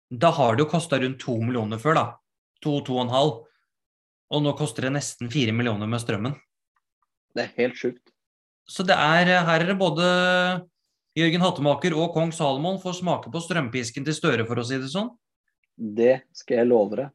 [0.08, 2.06] Da har det jo kosta rundt 2 millioner før, da.
[2.66, 3.44] 2-2,5.
[4.28, 6.36] Og nå koster det nesten 4 millioner med strømmen.
[7.36, 8.04] Det er helt sjukt.
[8.68, 10.08] Så det er, her er det både
[11.18, 14.90] Jørgen Hattemaker og kong Salomon får smake på strømpisken til Støre, for å si det
[14.92, 15.14] sånn.
[15.78, 17.14] Det skal jeg love deg.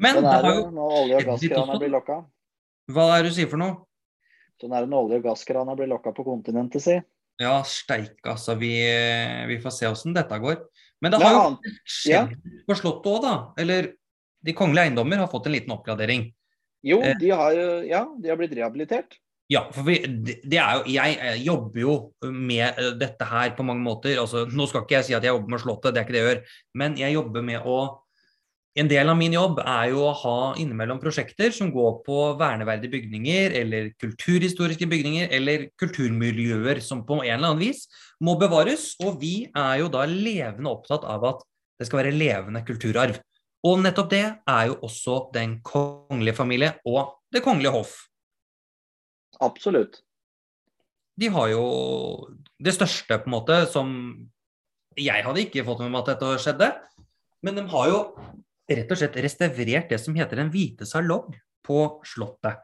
[0.00, 2.16] Men sånn er det jo når olje- og gasskrana blir lokka.
[2.92, 3.76] Hva er det du sier for noe?
[4.62, 6.96] Sånn er det når olje- og gasskrana blir lokka på kontinentet, si.
[7.42, 8.56] Ja, steik, altså.
[8.56, 8.72] Vi,
[9.50, 10.62] vi får se åssen dette går.
[11.04, 13.34] Men det Det har er jo skjedd skjedd på Slottet òg, da.
[13.60, 13.90] Eller
[14.46, 16.28] de kongelige eiendommer har fått en liten oppgradering.
[16.86, 17.16] Jo, Eh.
[17.18, 17.54] de har,
[17.86, 19.18] ja, de har blitt rehabilitert.
[19.50, 20.00] Ja, for vi,
[20.42, 21.92] det er jo Jeg jobber jo
[22.24, 24.18] med eh, dette her på mange måter.
[24.18, 26.22] Altså, nå skal ikke jeg si at jeg jobber med Slottet, det er ikke det
[26.22, 26.42] jeg gjør.
[26.82, 27.78] Men jeg jobber med å
[28.76, 32.92] En del av min jobb er jo å ha innimellom prosjekter som går på verneverdige
[32.92, 37.86] bygninger, eller kulturhistoriske bygninger, eller kulturmiljøer som på en eller annen vis
[38.20, 38.90] må bevares.
[39.00, 41.40] Og vi er jo da levende opptatt av at
[41.80, 43.16] det skal være levende kulturarv.
[43.66, 47.96] Og nettopp det er jo også den kongelige familie og det kongelige hoff.
[49.42, 50.02] Absolutt.
[51.16, 51.62] de har jo
[52.60, 53.88] det største, på en måte, som
[54.96, 56.68] Jeg hadde ikke fått med meg at dette skjedde,
[57.44, 57.98] men de har jo
[58.70, 61.34] rett og slett restaurert det som heter Den hvite salong
[61.66, 62.62] på Slottet.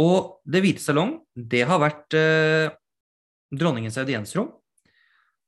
[0.00, 2.72] Og Det hvite salong, det har vært eh,
[3.52, 4.48] dronningens audiensrom,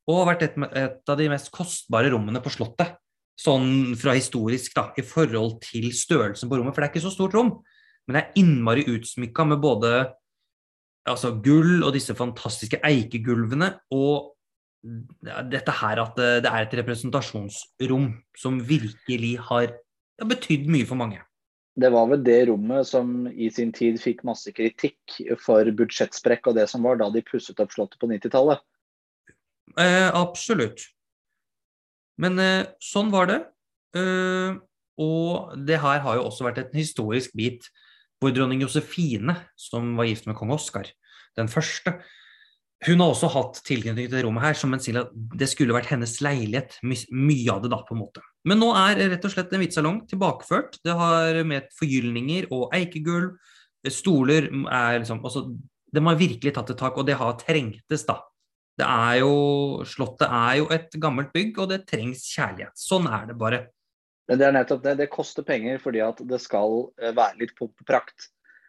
[0.08, 2.96] og har vært et, et av de mest kostbare rommene på Slottet.
[3.38, 6.74] Sånn fra historisk, da, i forhold til størrelsen på rommet.
[6.74, 7.52] For det er ikke så stort rom,
[8.06, 9.92] men det er innmari utsmykka med både
[11.08, 13.70] altså gull og disse fantastiske eikegulvene.
[13.94, 14.34] Og
[15.52, 19.72] dette her at det er et representasjonsrom som virkelig har,
[20.18, 21.22] har betydd mye for mange.
[21.78, 26.58] Det var vel det rommet som i sin tid fikk masse kritikk for budsjettsprekk og
[26.58, 28.64] det som var da de pusset opp Slottet på 90-tallet.
[29.78, 30.88] Eh, absolutt.
[32.22, 33.40] Men eh, sånn var det.
[33.98, 34.58] Eh,
[34.98, 37.68] og det her har jo også vært en historisk bit
[38.18, 40.88] hvor dronning Josefine, som var gift med kong Oskar,
[41.38, 42.00] den første,
[42.86, 45.74] hun har også hatt tilknytning til det rommet her, som en sier at det skulle
[45.74, 46.76] vært hennes leilighet.
[46.86, 48.22] My mye av det, da, på en måte.
[48.46, 50.78] Men nå er rett og slett en hvitsalong tilbakeført.
[50.86, 53.34] Det har med forgyllninger og eikegulv.
[53.90, 55.46] Stoler er liksom altså,
[55.94, 58.20] De har virkelig tatt et tak, og det har trengtes, da.
[58.78, 59.32] Det er jo,
[59.88, 62.76] Slottet er jo et gammelt bygg, og det trengs kjærlighet.
[62.78, 63.64] Sånn er det bare.
[64.28, 64.98] Men det er nettopp det.
[65.00, 68.28] Det koster penger fordi at det skal eh, være litt pomp og prakt.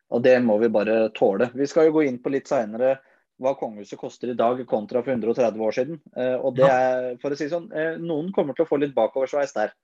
[0.10, 1.52] Og det må vi bare tåle.
[1.54, 2.96] Vi skal jo gå inn på litt seinere
[3.40, 6.02] hva kongehuset koster i dag kontra for 130 år siden.
[6.18, 8.96] Eh, Og det er, for å si sånn, eh, noen kommer til å få litt
[8.98, 9.76] bakoversveis der.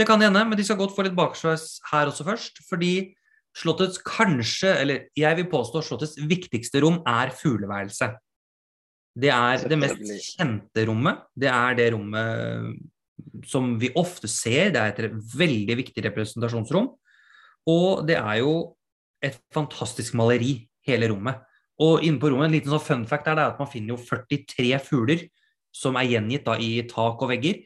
[0.00, 2.64] Det kan hende, men de skal godt få litt bakoversveis her også først.
[2.66, 3.14] Fordi
[3.54, 8.16] Slottets kanskje, eller jeg vil påstå Slottets viktigste rom er fugleværelset.
[9.12, 11.24] Det er det mest kjente rommet.
[11.36, 14.72] Det er det rommet som vi ofte ser.
[14.72, 16.88] Det er et veldig viktig representasjonsrom.
[17.70, 18.54] Og det er jo
[19.22, 21.42] et fantastisk maleri, hele rommet.
[21.82, 24.02] Og inne på rommet, en liten sånn fun fact er det at man finner jo
[24.02, 25.26] 43 fugler
[25.72, 27.62] som er gjengitt da i tak og vegger.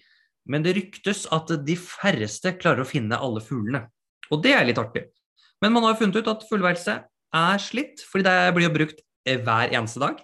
[0.46, 3.86] Men det ryktes at de færreste klarer å finne alle fuglene.
[4.30, 5.06] Og det er litt artig.
[5.62, 7.06] Men man har jo funnet ut at fugleværelset
[7.36, 10.20] er slitt, fordi det blir jo brukt eh, hver eneste dag.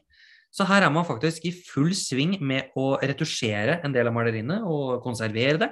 [0.53, 4.61] Så her er man faktisk i full sving med å retusjere en del av maleriene
[4.69, 5.71] og konservere det.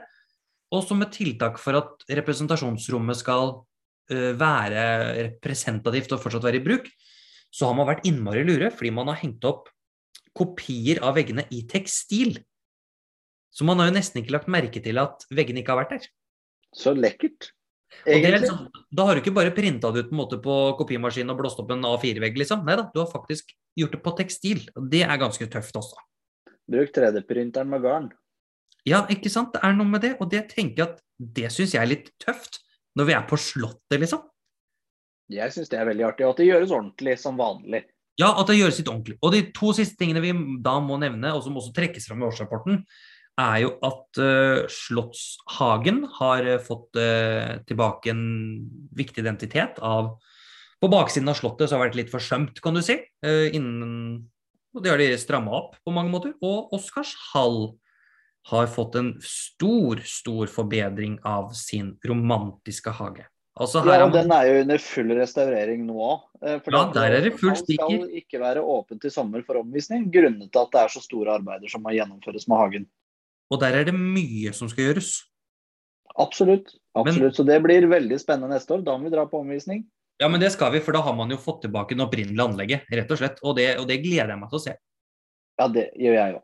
[0.73, 3.53] Og som et tiltak for at representasjonsrommet skal
[4.13, 4.85] eh, være
[5.19, 6.89] representativt og fortsatt være i bruk,
[7.51, 9.69] så har man vært innmari lure fordi man har hengt opp
[10.37, 12.39] kopier av veggene i tekstil.
[13.51, 16.11] Så man har jo nesten ikke lagt merke til at veggene ikke har vært der.
[16.73, 17.51] Så lekkert.
[18.01, 18.63] Og det liksom,
[18.97, 21.85] da har du ikke bare printa det ut på, på kopimaskinen og blåst opp en
[21.89, 22.63] A4-vegg, liksom.
[22.67, 24.65] Nei da, du har faktisk gjort det på tekstil.
[24.79, 26.01] Og det er ganske tøft også.
[26.71, 28.11] Bruk 3D-printeren med garn.
[28.89, 29.53] Ja, ikke sant.
[29.55, 30.15] Det er noe med det.
[30.23, 31.01] Og det tenker jeg at
[31.41, 32.63] det syns jeg er litt tøft.
[32.99, 34.25] Når vi er på Slottet, liksom.
[35.31, 36.27] Jeg syns det er veldig artig.
[36.27, 37.85] Og at det gjøres ordentlig som vanlig.
[38.21, 39.17] Ja, at det gjøres litt ordentlig.
[39.23, 40.33] Og de to siste tingene vi
[40.65, 42.83] da må nevne, og som også trekkes fram i årsrapporten,
[43.39, 48.25] er jo at eh, Slottshagen har eh, fått eh, tilbake en
[48.97, 50.17] viktig identitet av
[50.81, 52.97] På baksiden av Slottet så har det vært litt forsømt, kan du si.
[53.53, 54.31] innen,
[54.73, 56.33] og det har de stramma opp på mange måter.
[56.41, 57.75] Og Oscars hall
[58.49, 63.27] har fått en stor, stor forbedring av sin romantiske hage.
[63.61, 66.25] Altså her Ja, og Den er jo under full restaurering nå òg.
[66.49, 68.07] Ja, der er det full stikker.
[68.07, 71.37] skal ikke være åpen til sommer for omvisning, grunnet til at det er så store
[71.37, 72.89] arbeider som må gjennomføres med hagen.
[73.51, 75.15] Og der er det mye som skal gjøres.
[76.21, 76.75] Absolutt.
[76.99, 77.35] absolutt.
[77.37, 78.85] Så det blir veldig spennende neste år.
[78.87, 79.85] Da må vi dra på omvisning.
[80.21, 82.87] Ja, men det skal vi, for da har man jo fått tilbake det opprinnelige anlegget,
[82.93, 83.39] rett og slett.
[83.43, 84.75] Og det, og det gleder jeg meg til å se.
[85.61, 86.43] Ja, det gjør jeg òg.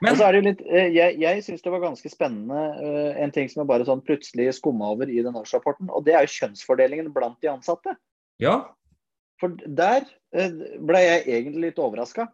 [0.00, 3.22] Men- Og så er det litt, eh, Jeg, jeg syns det var ganske spennende eh,
[3.22, 6.24] en ting som jeg bare sånn plutselig skumma over i den årsrapporten, og det er
[6.24, 7.92] jo kjønnsfordelingen blant de ansatte.
[8.40, 8.72] Ja,
[9.40, 10.48] For der eh,
[10.80, 12.28] ble jeg egentlig litt overraska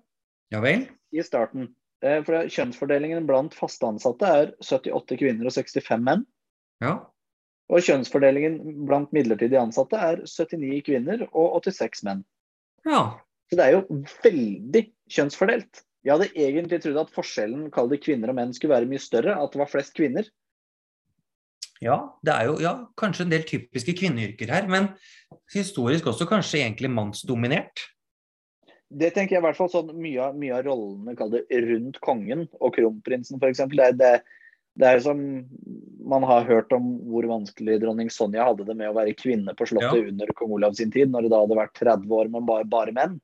[0.52, 0.86] ja vel.
[1.12, 1.74] i starten.
[2.02, 6.26] Eh, For kjønnsfordelingen blant faste ansatte er 78 kvinner og 65 menn.
[6.82, 6.98] Ja.
[7.72, 12.26] Og kjønnsfordelingen blant midlertidig ansatte er 79 kvinner og 86 menn.
[12.88, 13.04] ja.
[13.52, 14.80] Så det er jo veldig
[15.12, 15.82] kjønnsfordelt.
[16.06, 19.34] Jeg hadde egentlig trodd at forskjellen kall det kvinner og menn skulle være mye større,
[19.36, 20.24] at det var flest kvinner.
[21.82, 24.88] Ja, det er jo ja, kanskje en del typiske kvinneyrker her, men
[25.52, 27.84] historisk også kanskje egentlig mannsdominert.
[28.92, 32.46] Det tenker jeg i hvert fall sånn mye, av- mye av rollene det rundt kongen
[32.60, 33.64] og kronprinsen f.eks.
[33.72, 34.12] Det, det,
[34.80, 35.20] det er som
[36.08, 39.68] man har hørt om hvor vanskelig dronning Sonja hadde det med å være kvinne på
[39.70, 42.68] Slottet under kong Olav sin tid, når det da hadde vært 30 år med bare,
[42.68, 43.20] bare menn.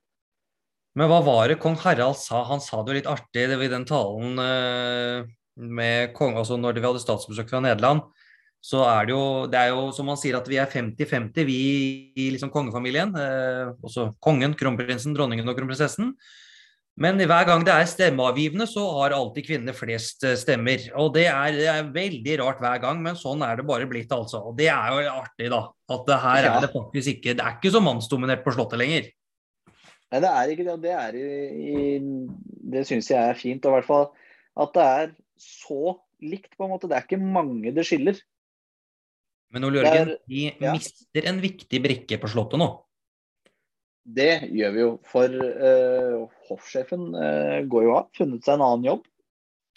[0.98, 2.42] Men hva var det kong Harald sa?
[2.48, 5.28] Han sa det jo litt artig det i den talen eh,
[5.59, 8.07] med kong, altså når vi hadde statsbesøk fra Nederland.
[8.68, 11.61] Så er det jo, det er jo som man sier at vi er 50-50, vi
[12.20, 13.14] i liksom kongefamilien.
[13.16, 16.12] Eh, også kongen, kronprinsen, dronningen og kronprinsessen.
[16.98, 20.83] Men hver gang det er stemmeavgivende, så har alltid kvinnene flest eh, stemmer.
[20.98, 24.12] Og det er, det er veldig rart hver gang, men sånn er det bare blitt,
[24.12, 24.42] altså.
[24.50, 25.62] Og det er jo artig, da.
[25.94, 26.54] At det her Ja.
[26.57, 29.09] er det faktisk ikke Det er ikke så mannsdominert på Slottet lenger.
[30.11, 30.74] Nei, det er ikke det.
[30.74, 31.28] og Det, er i,
[31.72, 32.42] i,
[32.74, 33.64] det syns jeg er fint.
[33.64, 34.11] Og i hvert fall
[34.59, 36.90] at det er så likt, på en måte.
[36.90, 38.18] Det er ikke mange det skiller.
[39.54, 40.74] Men Ole Jørgen, vi ja.
[40.74, 42.68] mister en viktig brikke på Slottet nå.
[44.08, 44.90] Det gjør vi jo.
[45.08, 48.08] For uh, hoffsjefen uh, går jo av.
[48.16, 49.04] Funnet seg en annen jobb.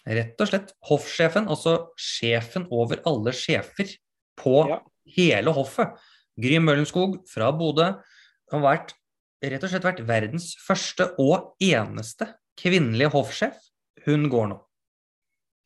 [0.08, 0.72] Rett og slett.
[0.88, 3.92] Hoffsjefen, altså sjefen over alle sjefer
[4.40, 4.80] på Ja.
[5.16, 5.94] hele hoffet.
[6.40, 7.92] Gry Møllenskog fra Bodø
[8.52, 8.94] har vært,
[9.44, 13.60] rett og slett vært verdens første og eneste kvinnelige hoffsjef.
[14.06, 14.58] Hun går nå.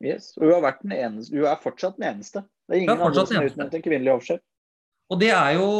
[0.05, 0.35] Yes.
[0.37, 0.67] Og hun.
[0.67, 2.45] Hun er fortsatt den eneste.
[2.67, 4.45] Det er ingen det er andre som har utnevnt en kvinnelig hoffsjef.
[5.13, 5.71] Og det er jo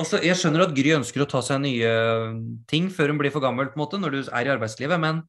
[0.00, 1.92] altså Jeg skjønner at Gry ønsker å ta seg nye
[2.70, 5.20] ting før hun blir for gammel, på en måte, når du er i arbeidslivet, men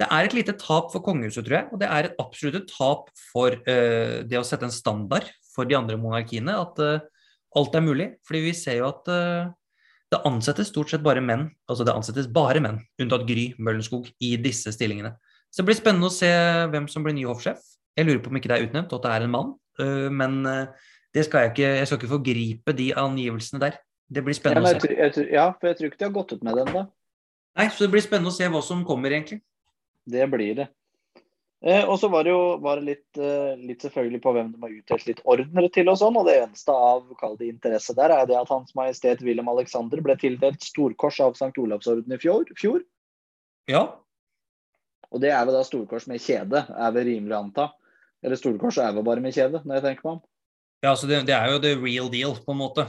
[0.00, 1.68] det er et lite tap for kongehuset, tror jeg.
[1.70, 5.70] Og det er et absolutt et tap for uh, det å sette en standard for
[5.70, 6.56] de andre monarkiene.
[6.58, 7.04] At uh,
[7.54, 8.08] alt er mulig.
[8.26, 9.52] Fordi vi ser jo at uh,
[10.10, 11.46] det ansettes stort sett bare menn.
[11.70, 15.14] Altså det ansettes bare menn, unntatt Gry Møllenskog, i disse stillingene.
[15.54, 16.30] Så det blir spennende å se
[16.74, 17.62] hvem som blir ny hoffsjef.
[17.94, 19.54] Jeg lurer på om ikke det er utnevnt, og at det er en mann.
[19.80, 23.80] Eh, men eh, det skal jeg ikke Jeg skal ikke forgripe de angivelsene der.
[24.10, 25.22] Det blir Ja, spennende å jeg, se.
[25.22, 26.86] jeg, ja, for jeg tror ikke de har gått ut med den da.
[27.56, 29.40] Nei, så det blir spennende å se hva som kommer, egentlig.
[30.10, 30.66] Det blir det.
[31.64, 34.60] Eh, og så var det jo var det litt, eh, litt selvfølgelig på hvem de
[34.60, 36.18] har utdelt litt ordnere til og sånn.
[36.20, 40.02] Og det eneste av kall det interesse der er det at Hans Majestet Wilhelm Alexander
[40.04, 41.54] ble tildelt storkors av St.
[41.62, 42.44] Olavsorden i fjor.
[42.60, 42.84] fjor.
[43.70, 43.86] Ja.
[45.14, 47.70] Og det er vel da storkors med kjede, er vel rimelig å anta.
[48.24, 50.22] Eller stolkors er vel bare med kjede, når jeg tenker meg om.
[50.86, 52.86] ja så det, det er jo the real deal, på en måte.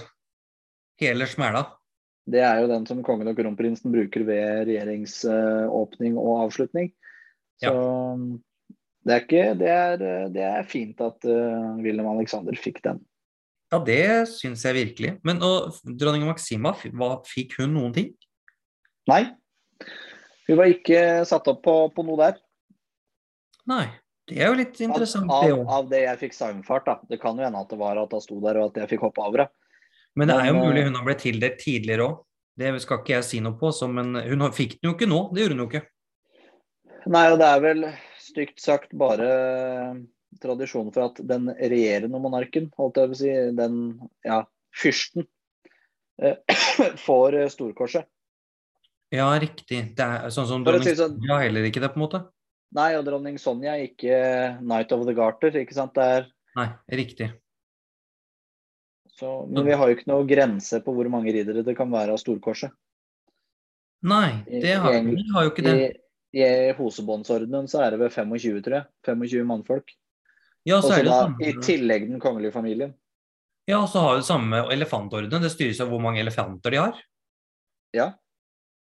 [1.02, 1.65] Hele smæla.
[2.26, 6.89] Det er jo den som kongen og kronprinsen bruker ved regjeringsåpning og avslutning.
[7.62, 7.74] Så
[9.06, 13.04] det, er ikke, det, er, det er fint at uh, Wilhelm Alexander fikk den.
[13.74, 15.12] Ja, det syns jeg virkelig.
[15.28, 18.10] Men og dronning Maxima, hva, fikk hun noen ting?
[19.10, 19.21] Nei,
[20.48, 22.41] hun var ikke satt opp på, på noe der.
[23.69, 23.86] Nei.
[24.25, 25.65] Det er jo litt Av, interessant, av, òg.
[25.69, 26.95] av det jeg fikk saumfart, da.
[27.11, 29.05] Det kan jo hende at det var at hun sto der og at jeg fikk
[29.05, 29.49] hoppe over det.
[30.17, 32.23] Men det er jo mulig eh, hun har blitt tildelt tidligere òg.
[32.55, 35.21] Det skal ikke jeg si noe på, så, men hun fikk den jo ikke nå.
[35.35, 35.83] Det gjorde hun jo ikke.
[37.11, 37.83] Nei, og det er vel
[38.23, 39.27] stygt sagt bare
[40.41, 43.76] tradisjon for at den regjerende monarken, holdt jeg på å si, den
[44.26, 44.39] ja,
[44.76, 45.28] fyrsten,
[46.23, 46.39] eh,
[47.05, 48.07] får eh, storkorset.
[49.13, 49.84] Ja, riktig.
[49.95, 52.23] Det er sånn som dronning sånn- Sonja heller ikke det, på en måte.
[52.76, 54.15] Nei, og dronning Sonja er ikke
[54.59, 55.93] Knight of the Garter, ikke sant.
[55.95, 56.26] Det er,
[56.59, 57.30] Nei, riktig.
[59.15, 62.15] så, men vi har jo ikke noe grense på hvor mange riddere det kan være
[62.15, 62.73] av storkorset.
[64.05, 65.76] Nei, det har, I- vi har jo ikke det.
[66.36, 68.86] I, i Hosebåndsordenen så er det ved 25, tror jeg.
[69.07, 69.93] 25 mannfolk.
[70.67, 71.45] Ja, så er det da samme.
[71.47, 72.91] i tillegg den kongelige familien.
[73.69, 75.41] Ja, og så har vi det samme elefantordenen.
[75.41, 76.99] Det styres av hvor mange elefanter de har.
[77.95, 78.11] Ja.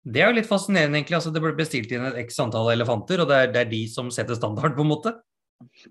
[0.05, 1.17] Det er jo litt fascinerende, egentlig.
[1.17, 3.81] Altså, det ble bestilt inn et x antall elefanter, og det er, det er de
[3.89, 5.15] som setter standard, på en måte.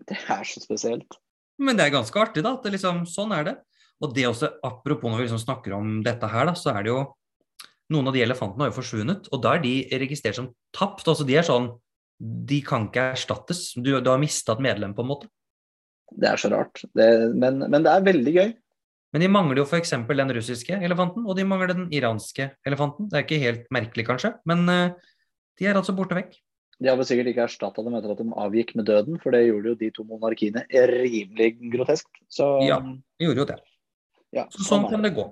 [0.06, 1.18] Det er så spesielt.
[1.58, 2.54] Men det er ganske artig, da.
[2.54, 3.54] At det liksom, sånn er det.
[4.02, 6.94] Og det også, apropos når vi liksom snakker om dette her, da, så er det
[6.94, 7.04] jo
[7.92, 11.04] Noen av de elefantene har jo forsvunnet, og da er de registrert som tapt.
[11.04, 11.66] Altså de er sånn
[12.16, 13.74] de kan ikke erstattes.
[13.76, 15.28] Du, du har mista et medlem, på en måte.
[16.14, 16.80] Det er så rart.
[16.96, 18.52] Det, men, men det er veldig gøy.
[19.14, 19.92] Men de mangler jo f.eks.
[19.94, 23.06] den russiske elefanten, og de mangler den iranske elefanten.
[23.06, 25.12] Det er ikke helt merkelig, kanskje, men uh,
[25.60, 26.34] de er altså borte vekk.
[26.82, 29.44] De har vel sikkert ikke erstatta dem etter at de avgikk med døden, for det
[29.44, 32.10] gjorde jo de to monarkiene rimelig grotesk.
[32.26, 33.58] Så, ja, de gjorde jo det.
[34.34, 35.28] Ja, så sånn kan det gå.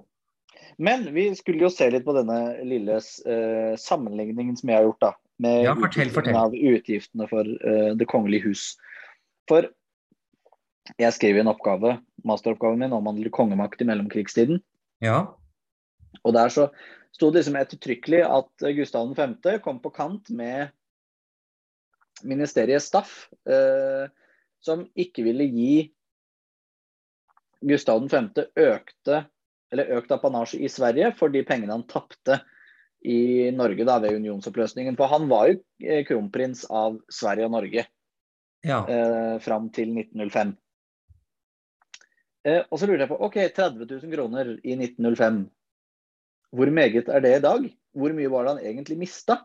[0.78, 5.02] Men vi skulle jo se litt på denne lille uh, sammenligningen som jeg har gjort,
[5.02, 5.12] da.
[5.42, 6.38] Med ja, fortell, fortell.
[6.38, 8.76] av utgiftene for uh, Det kongelige hus.
[9.50, 9.66] For
[10.98, 14.60] jeg skrev en oppgave, masteroppgaven min omhandler kongemakt i mellomkrigstiden.
[15.02, 15.34] Ja.
[16.22, 16.68] Og der så
[17.14, 19.36] sto det liksom ettertrykkelig at Gustav 5.
[19.64, 20.72] kom på kant med
[22.22, 24.08] ministeriet Staff, eh,
[24.62, 25.74] som ikke ville gi
[27.62, 28.32] Gustav 5.
[28.58, 29.24] økte
[29.72, 32.42] eller økt apanasje i Sverige for de pengene han tapte
[33.08, 34.98] i Norge da, ved unionsoppløsningen.
[34.98, 37.86] For han var jo eh, kronprins av Sverige og Norge
[38.66, 38.82] ja.
[38.84, 40.54] eh, fram til 1905.
[42.48, 45.44] Eh, og så lurer jeg på OK, 30 000 kroner i 1905.
[46.52, 47.68] Hvor meget er det i dag?
[47.92, 49.38] Hvor mye var det han egentlig mista?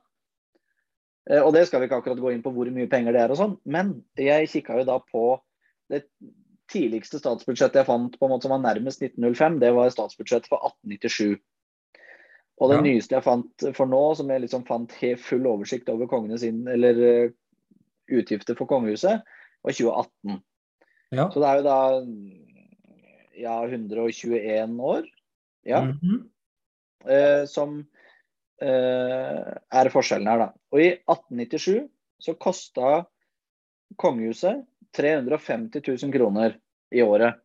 [1.30, 3.34] Eh, og det skal vi ikke akkurat gå inn på hvor mye penger det er
[3.34, 5.28] og sånn, men jeg kikka jo da på
[5.92, 6.06] det
[6.72, 10.64] tidligste statsbudsjettet jeg fant på en måte som var nærmest 1905, det var statsbudsjettet for
[10.68, 11.38] 1897.
[12.58, 12.84] Og det ja.
[12.88, 16.64] nyeste jeg fant for nå, som jeg liksom fant helt full oversikt over kongene sin,
[16.68, 17.36] eller uh,
[18.18, 19.22] utgifter for kongehuset,
[19.64, 20.40] var 2018.
[21.16, 21.28] Ja.
[21.32, 21.78] Så det er jo da
[23.38, 25.06] ja, 121 år
[25.68, 26.30] ja, mm -hmm.
[27.12, 27.86] eh, som
[28.62, 30.54] eh, er forskjellen her, da.
[30.72, 31.88] Og i 1897
[32.20, 33.06] så kosta
[33.96, 34.66] kongehuset
[34.98, 36.58] 350 000 kroner
[36.92, 37.36] i året.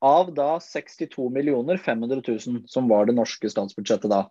[0.00, 4.30] Av da 62 millioner 500 000, som var det norske statsbudsjettet da.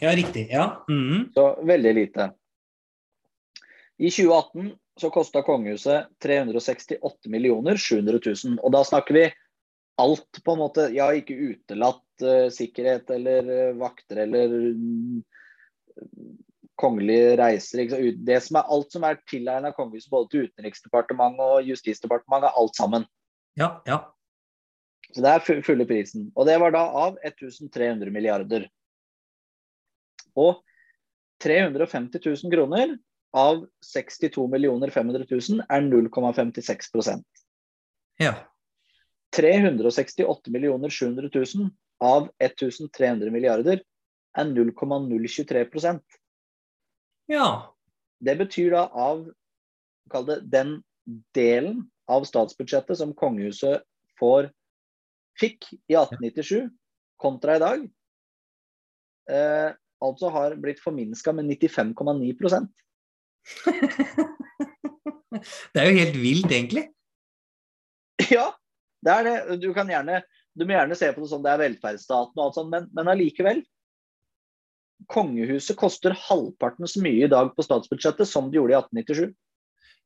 [0.00, 0.48] Ja, riktig.
[0.50, 0.84] Ja.
[0.88, 1.32] Mm -hmm.
[1.34, 2.32] Så veldig lite.
[3.98, 8.58] I 2018 så kosta kongehuset 368 millioner 700 000.
[8.62, 9.32] Og da snakker vi
[9.96, 10.88] alt, på en måte.
[10.94, 15.22] Ja, ikke utelatt uh, sikkerhet eller uh, vakter eller uh,
[16.76, 17.86] kongelige reiser.
[18.26, 22.76] Det som er, alt som er tilegna kongehuset, både til Utenriksdepartementet og Justisdepartementet, er alt
[22.76, 23.08] sammen.
[23.56, 24.02] Ja, ja.
[25.14, 26.30] Så det er fulle prisen.
[26.36, 28.66] Og det var da av 1300 milliarder.
[30.36, 30.58] Og
[31.40, 32.96] 350 000 kroner
[33.36, 34.44] av 62
[34.92, 37.24] 500 000 er 0,56%
[38.20, 38.34] Ja.
[39.34, 41.70] 368 millioner 700 000
[42.04, 43.80] av 1300 milliarder
[44.36, 46.00] er 0,023%
[47.32, 47.48] ja.
[48.20, 49.26] Det betyr da av
[50.10, 50.76] Kall det den
[51.34, 53.82] delen av statsbudsjettet som kongehuset
[54.20, 54.50] får,
[55.38, 56.68] fikk i 1897
[57.18, 57.82] kontra i dag,
[59.30, 59.70] eh,
[60.04, 62.70] altså har blitt forminska med 95,9%
[65.74, 66.84] Det er jo helt vilt, egentlig.
[68.30, 68.46] Ja,
[69.06, 69.60] det er det.
[69.62, 70.20] Du kan gjerne
[70.56, 73.10] du må gjerne se på det som det er velferdsstaten, og alt sånt, men, men
[73.12, 73.60] allikevel
[75.12, 79.34] kongehuset koster halvparten så mye i dag på statsbudsjettet som det gjorde i 1897.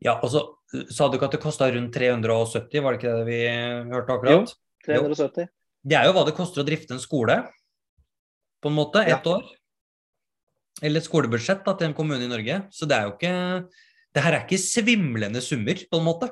[0.03, 0.43] Ja, og så
[0.91, 3.41] sa du ikke at det kosta rundt 370, var det ikke det vi
[3.93, 4.53] hørte akkurat?
[4.57, 5.47] Jo, 370.
[5.47, 5.53] Jo.
[5.91, 7.39] Det er jo hva det koster å drifte en skole,
[8.61, 9.37] på en måte, ett ja.
[9.37, 9.47] år.
[10.83, 12.59] Eller et skolebudsjett da, til en kommune i Norge.
[12.75, 13.33] Så det er jo ikke
[14.11, 16.29] Det her er ikke svimlende summer, på en måte.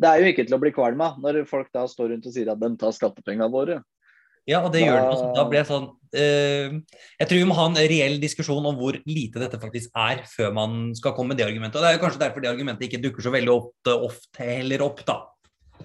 [0.00, 2.34] Det er jo ikke til å bli kvalm av når folk da står rundt og
[2.34, 3.80] sier at de tar skattepengene våre.
[4.48, 4.86] Ja, og det da...
[4.88, 5.26] gjør det.
[5.36, 8.96] Da blir jeg sånn uh, Jeg tror vi må ha en reell diskusjon om hvor
[9.06, 11.78] lite dette faktisk er, før man skal komme med det argumentet.
[11.78, 14.82] Og Det er jo kanskje derfor det argumentet ikke dukker så veldig ofte, ofte heller
[14.88, 15.20] opp, da.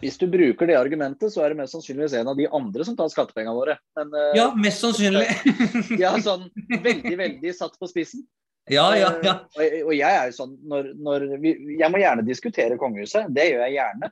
[0.01, 2.97] Hvis du bruker det argumentet, så er det mest sannsynligvis en av de andre som
[2.97, 3.77] tar skattepengene våre.
[3.97, 5.27] Men, uh, ja, mest sannsynlig.
[6.03, 6.49] ja, sånn
[6.89, 8.25] veldig, veldig satt på spissen.
[8.71, 9.33] Ja, ja, ja.
[9.55, 13.29] Uh, og, og, jeg er jo sånn når, når vi, Jeg må gjerne diskutere kongehuset.
[13.33, 14.11] Det gjør jeg gjerne.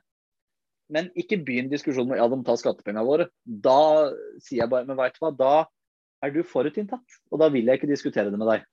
[0.92, 3.28] Men ikke begynn diskusjonen med ja, de tar skattepengene våre.
[3.44, 3.80] Da
[4.38, 5.54] sier jeg bare Men veit du hva, da
[6.24, 7.20] er du forutinntatt.
[7.32, 8.66] Og da vil jeg ikke diskutere det med deg.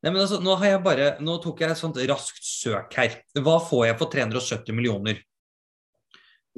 [0.00, 3.18] Nei, men altså, nå, har jeg bare, nå tok jeg et sånt raskt søk her.
[3.36, 5.20] Hva får jeg for 370 millioner?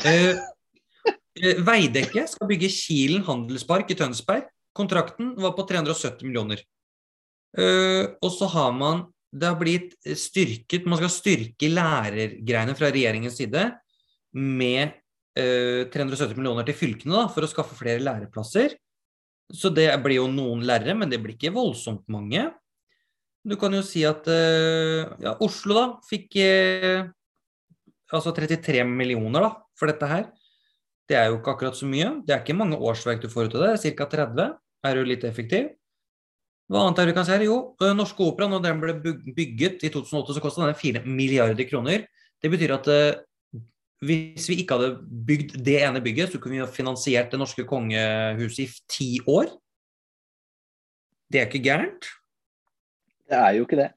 [0.07, 0.39] Eh,
[1.41, 4.47] eh, Veidekke skal bygge Kilen handelspark i Tønsberg.
[4.78, 6.62] Kontrakten var på 370 millioner.
[7.59, 13.37] Eh, og så har man Det har blitt styrket Man skal styrke lærergreiene fra regjeringens
[13.37, 13.67] side
[14.33, 14.95] med
[15.37, 18.73] eh, 370 millioner til fylkene da, for å skaffe flere læreplasser.
[19.53, 22.47] Så det blir jo noen lærere, men det blir ikke voldsomt mange.
[23.45, 27.05] Du kan jo si at eh, ja, Oslo da fikk eh,
[28.13, 30.27] altså 33 millioner da, for dette her.
[31.11, 32.15] Det er jo ikke akkurat så mye.
[32.25, 34.09] Det er ikke mange årsverk du får ut av det, ca.
[34.15, 34.53] 30.
[34.89, 35.73] Er jo litt effektiv.
[36.73, 37.45] Hva annet er det vi kan se her?
[37.45, 37.57] Jo,
[37.93, 38.95] Norske Opera, når den ble
[39.37, 42.07] bygget i 2008, så kosta den 4 milliarder kroner.
[42.41, 43.01] Det betyr at ø,
[44.09, 44.95] hvis vi ikke hadde
[45.29, 49.53] bygd det ene bygget, så kunne vi ha finansiert det norske kongehuset i ti år.
[51.29, 52.09] Det er ikke gærent.
[53.29, 53.91] Det er jo ikke det.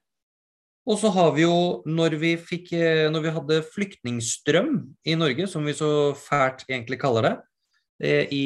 [0.85, 4.75] Og så har vi jo, når vi, fikk, eh, når vi hadde flyktningstrøm
[5.07, 7.33] i Norge, som vi så fælt egentlig kaller det,
[8.03, 8.45] eh, i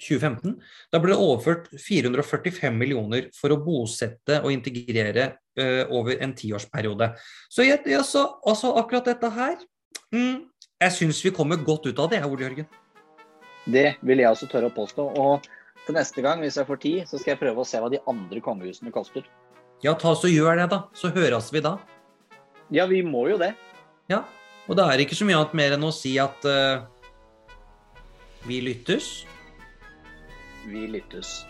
[0.00, 0.56] 2015,
[0.92, 5.30] da ble det overført 445 millioner for å bosette og integrere
[5.60, 7.12] uh, over en tiårsperiode.
[7.52, 9.56] Så jeg, jeg, så, altså akkurat dette her
[10.14, 10.46] mm,
[10.80, 12.70] Jeg syns vi kommer godt ut av det, Ole Jørgen.
[13.70, 15.06] Det vil jeg også tørre å påstå.
[15.20, 15.48] Og
[15.84, 18.00] til neste gang, hvis jeg får tid, så skal jeg prøve å se hva de
[18.08, 19.26] andre kongehusene koster.
[19.84, 20.82] Ja, ta så gjør det, da.
[20.96, 21.76] Så høres vi da.
[22.72, 23.54] Ja, vi må jo det.
[24.10, 24.24] Ja.
[24.68, 26.84] Og det er ikke så mye annet mer enn å si at uh,
[28.46, 29.24] vi lyttes.
[30.66, 31.49] Vi lyttes.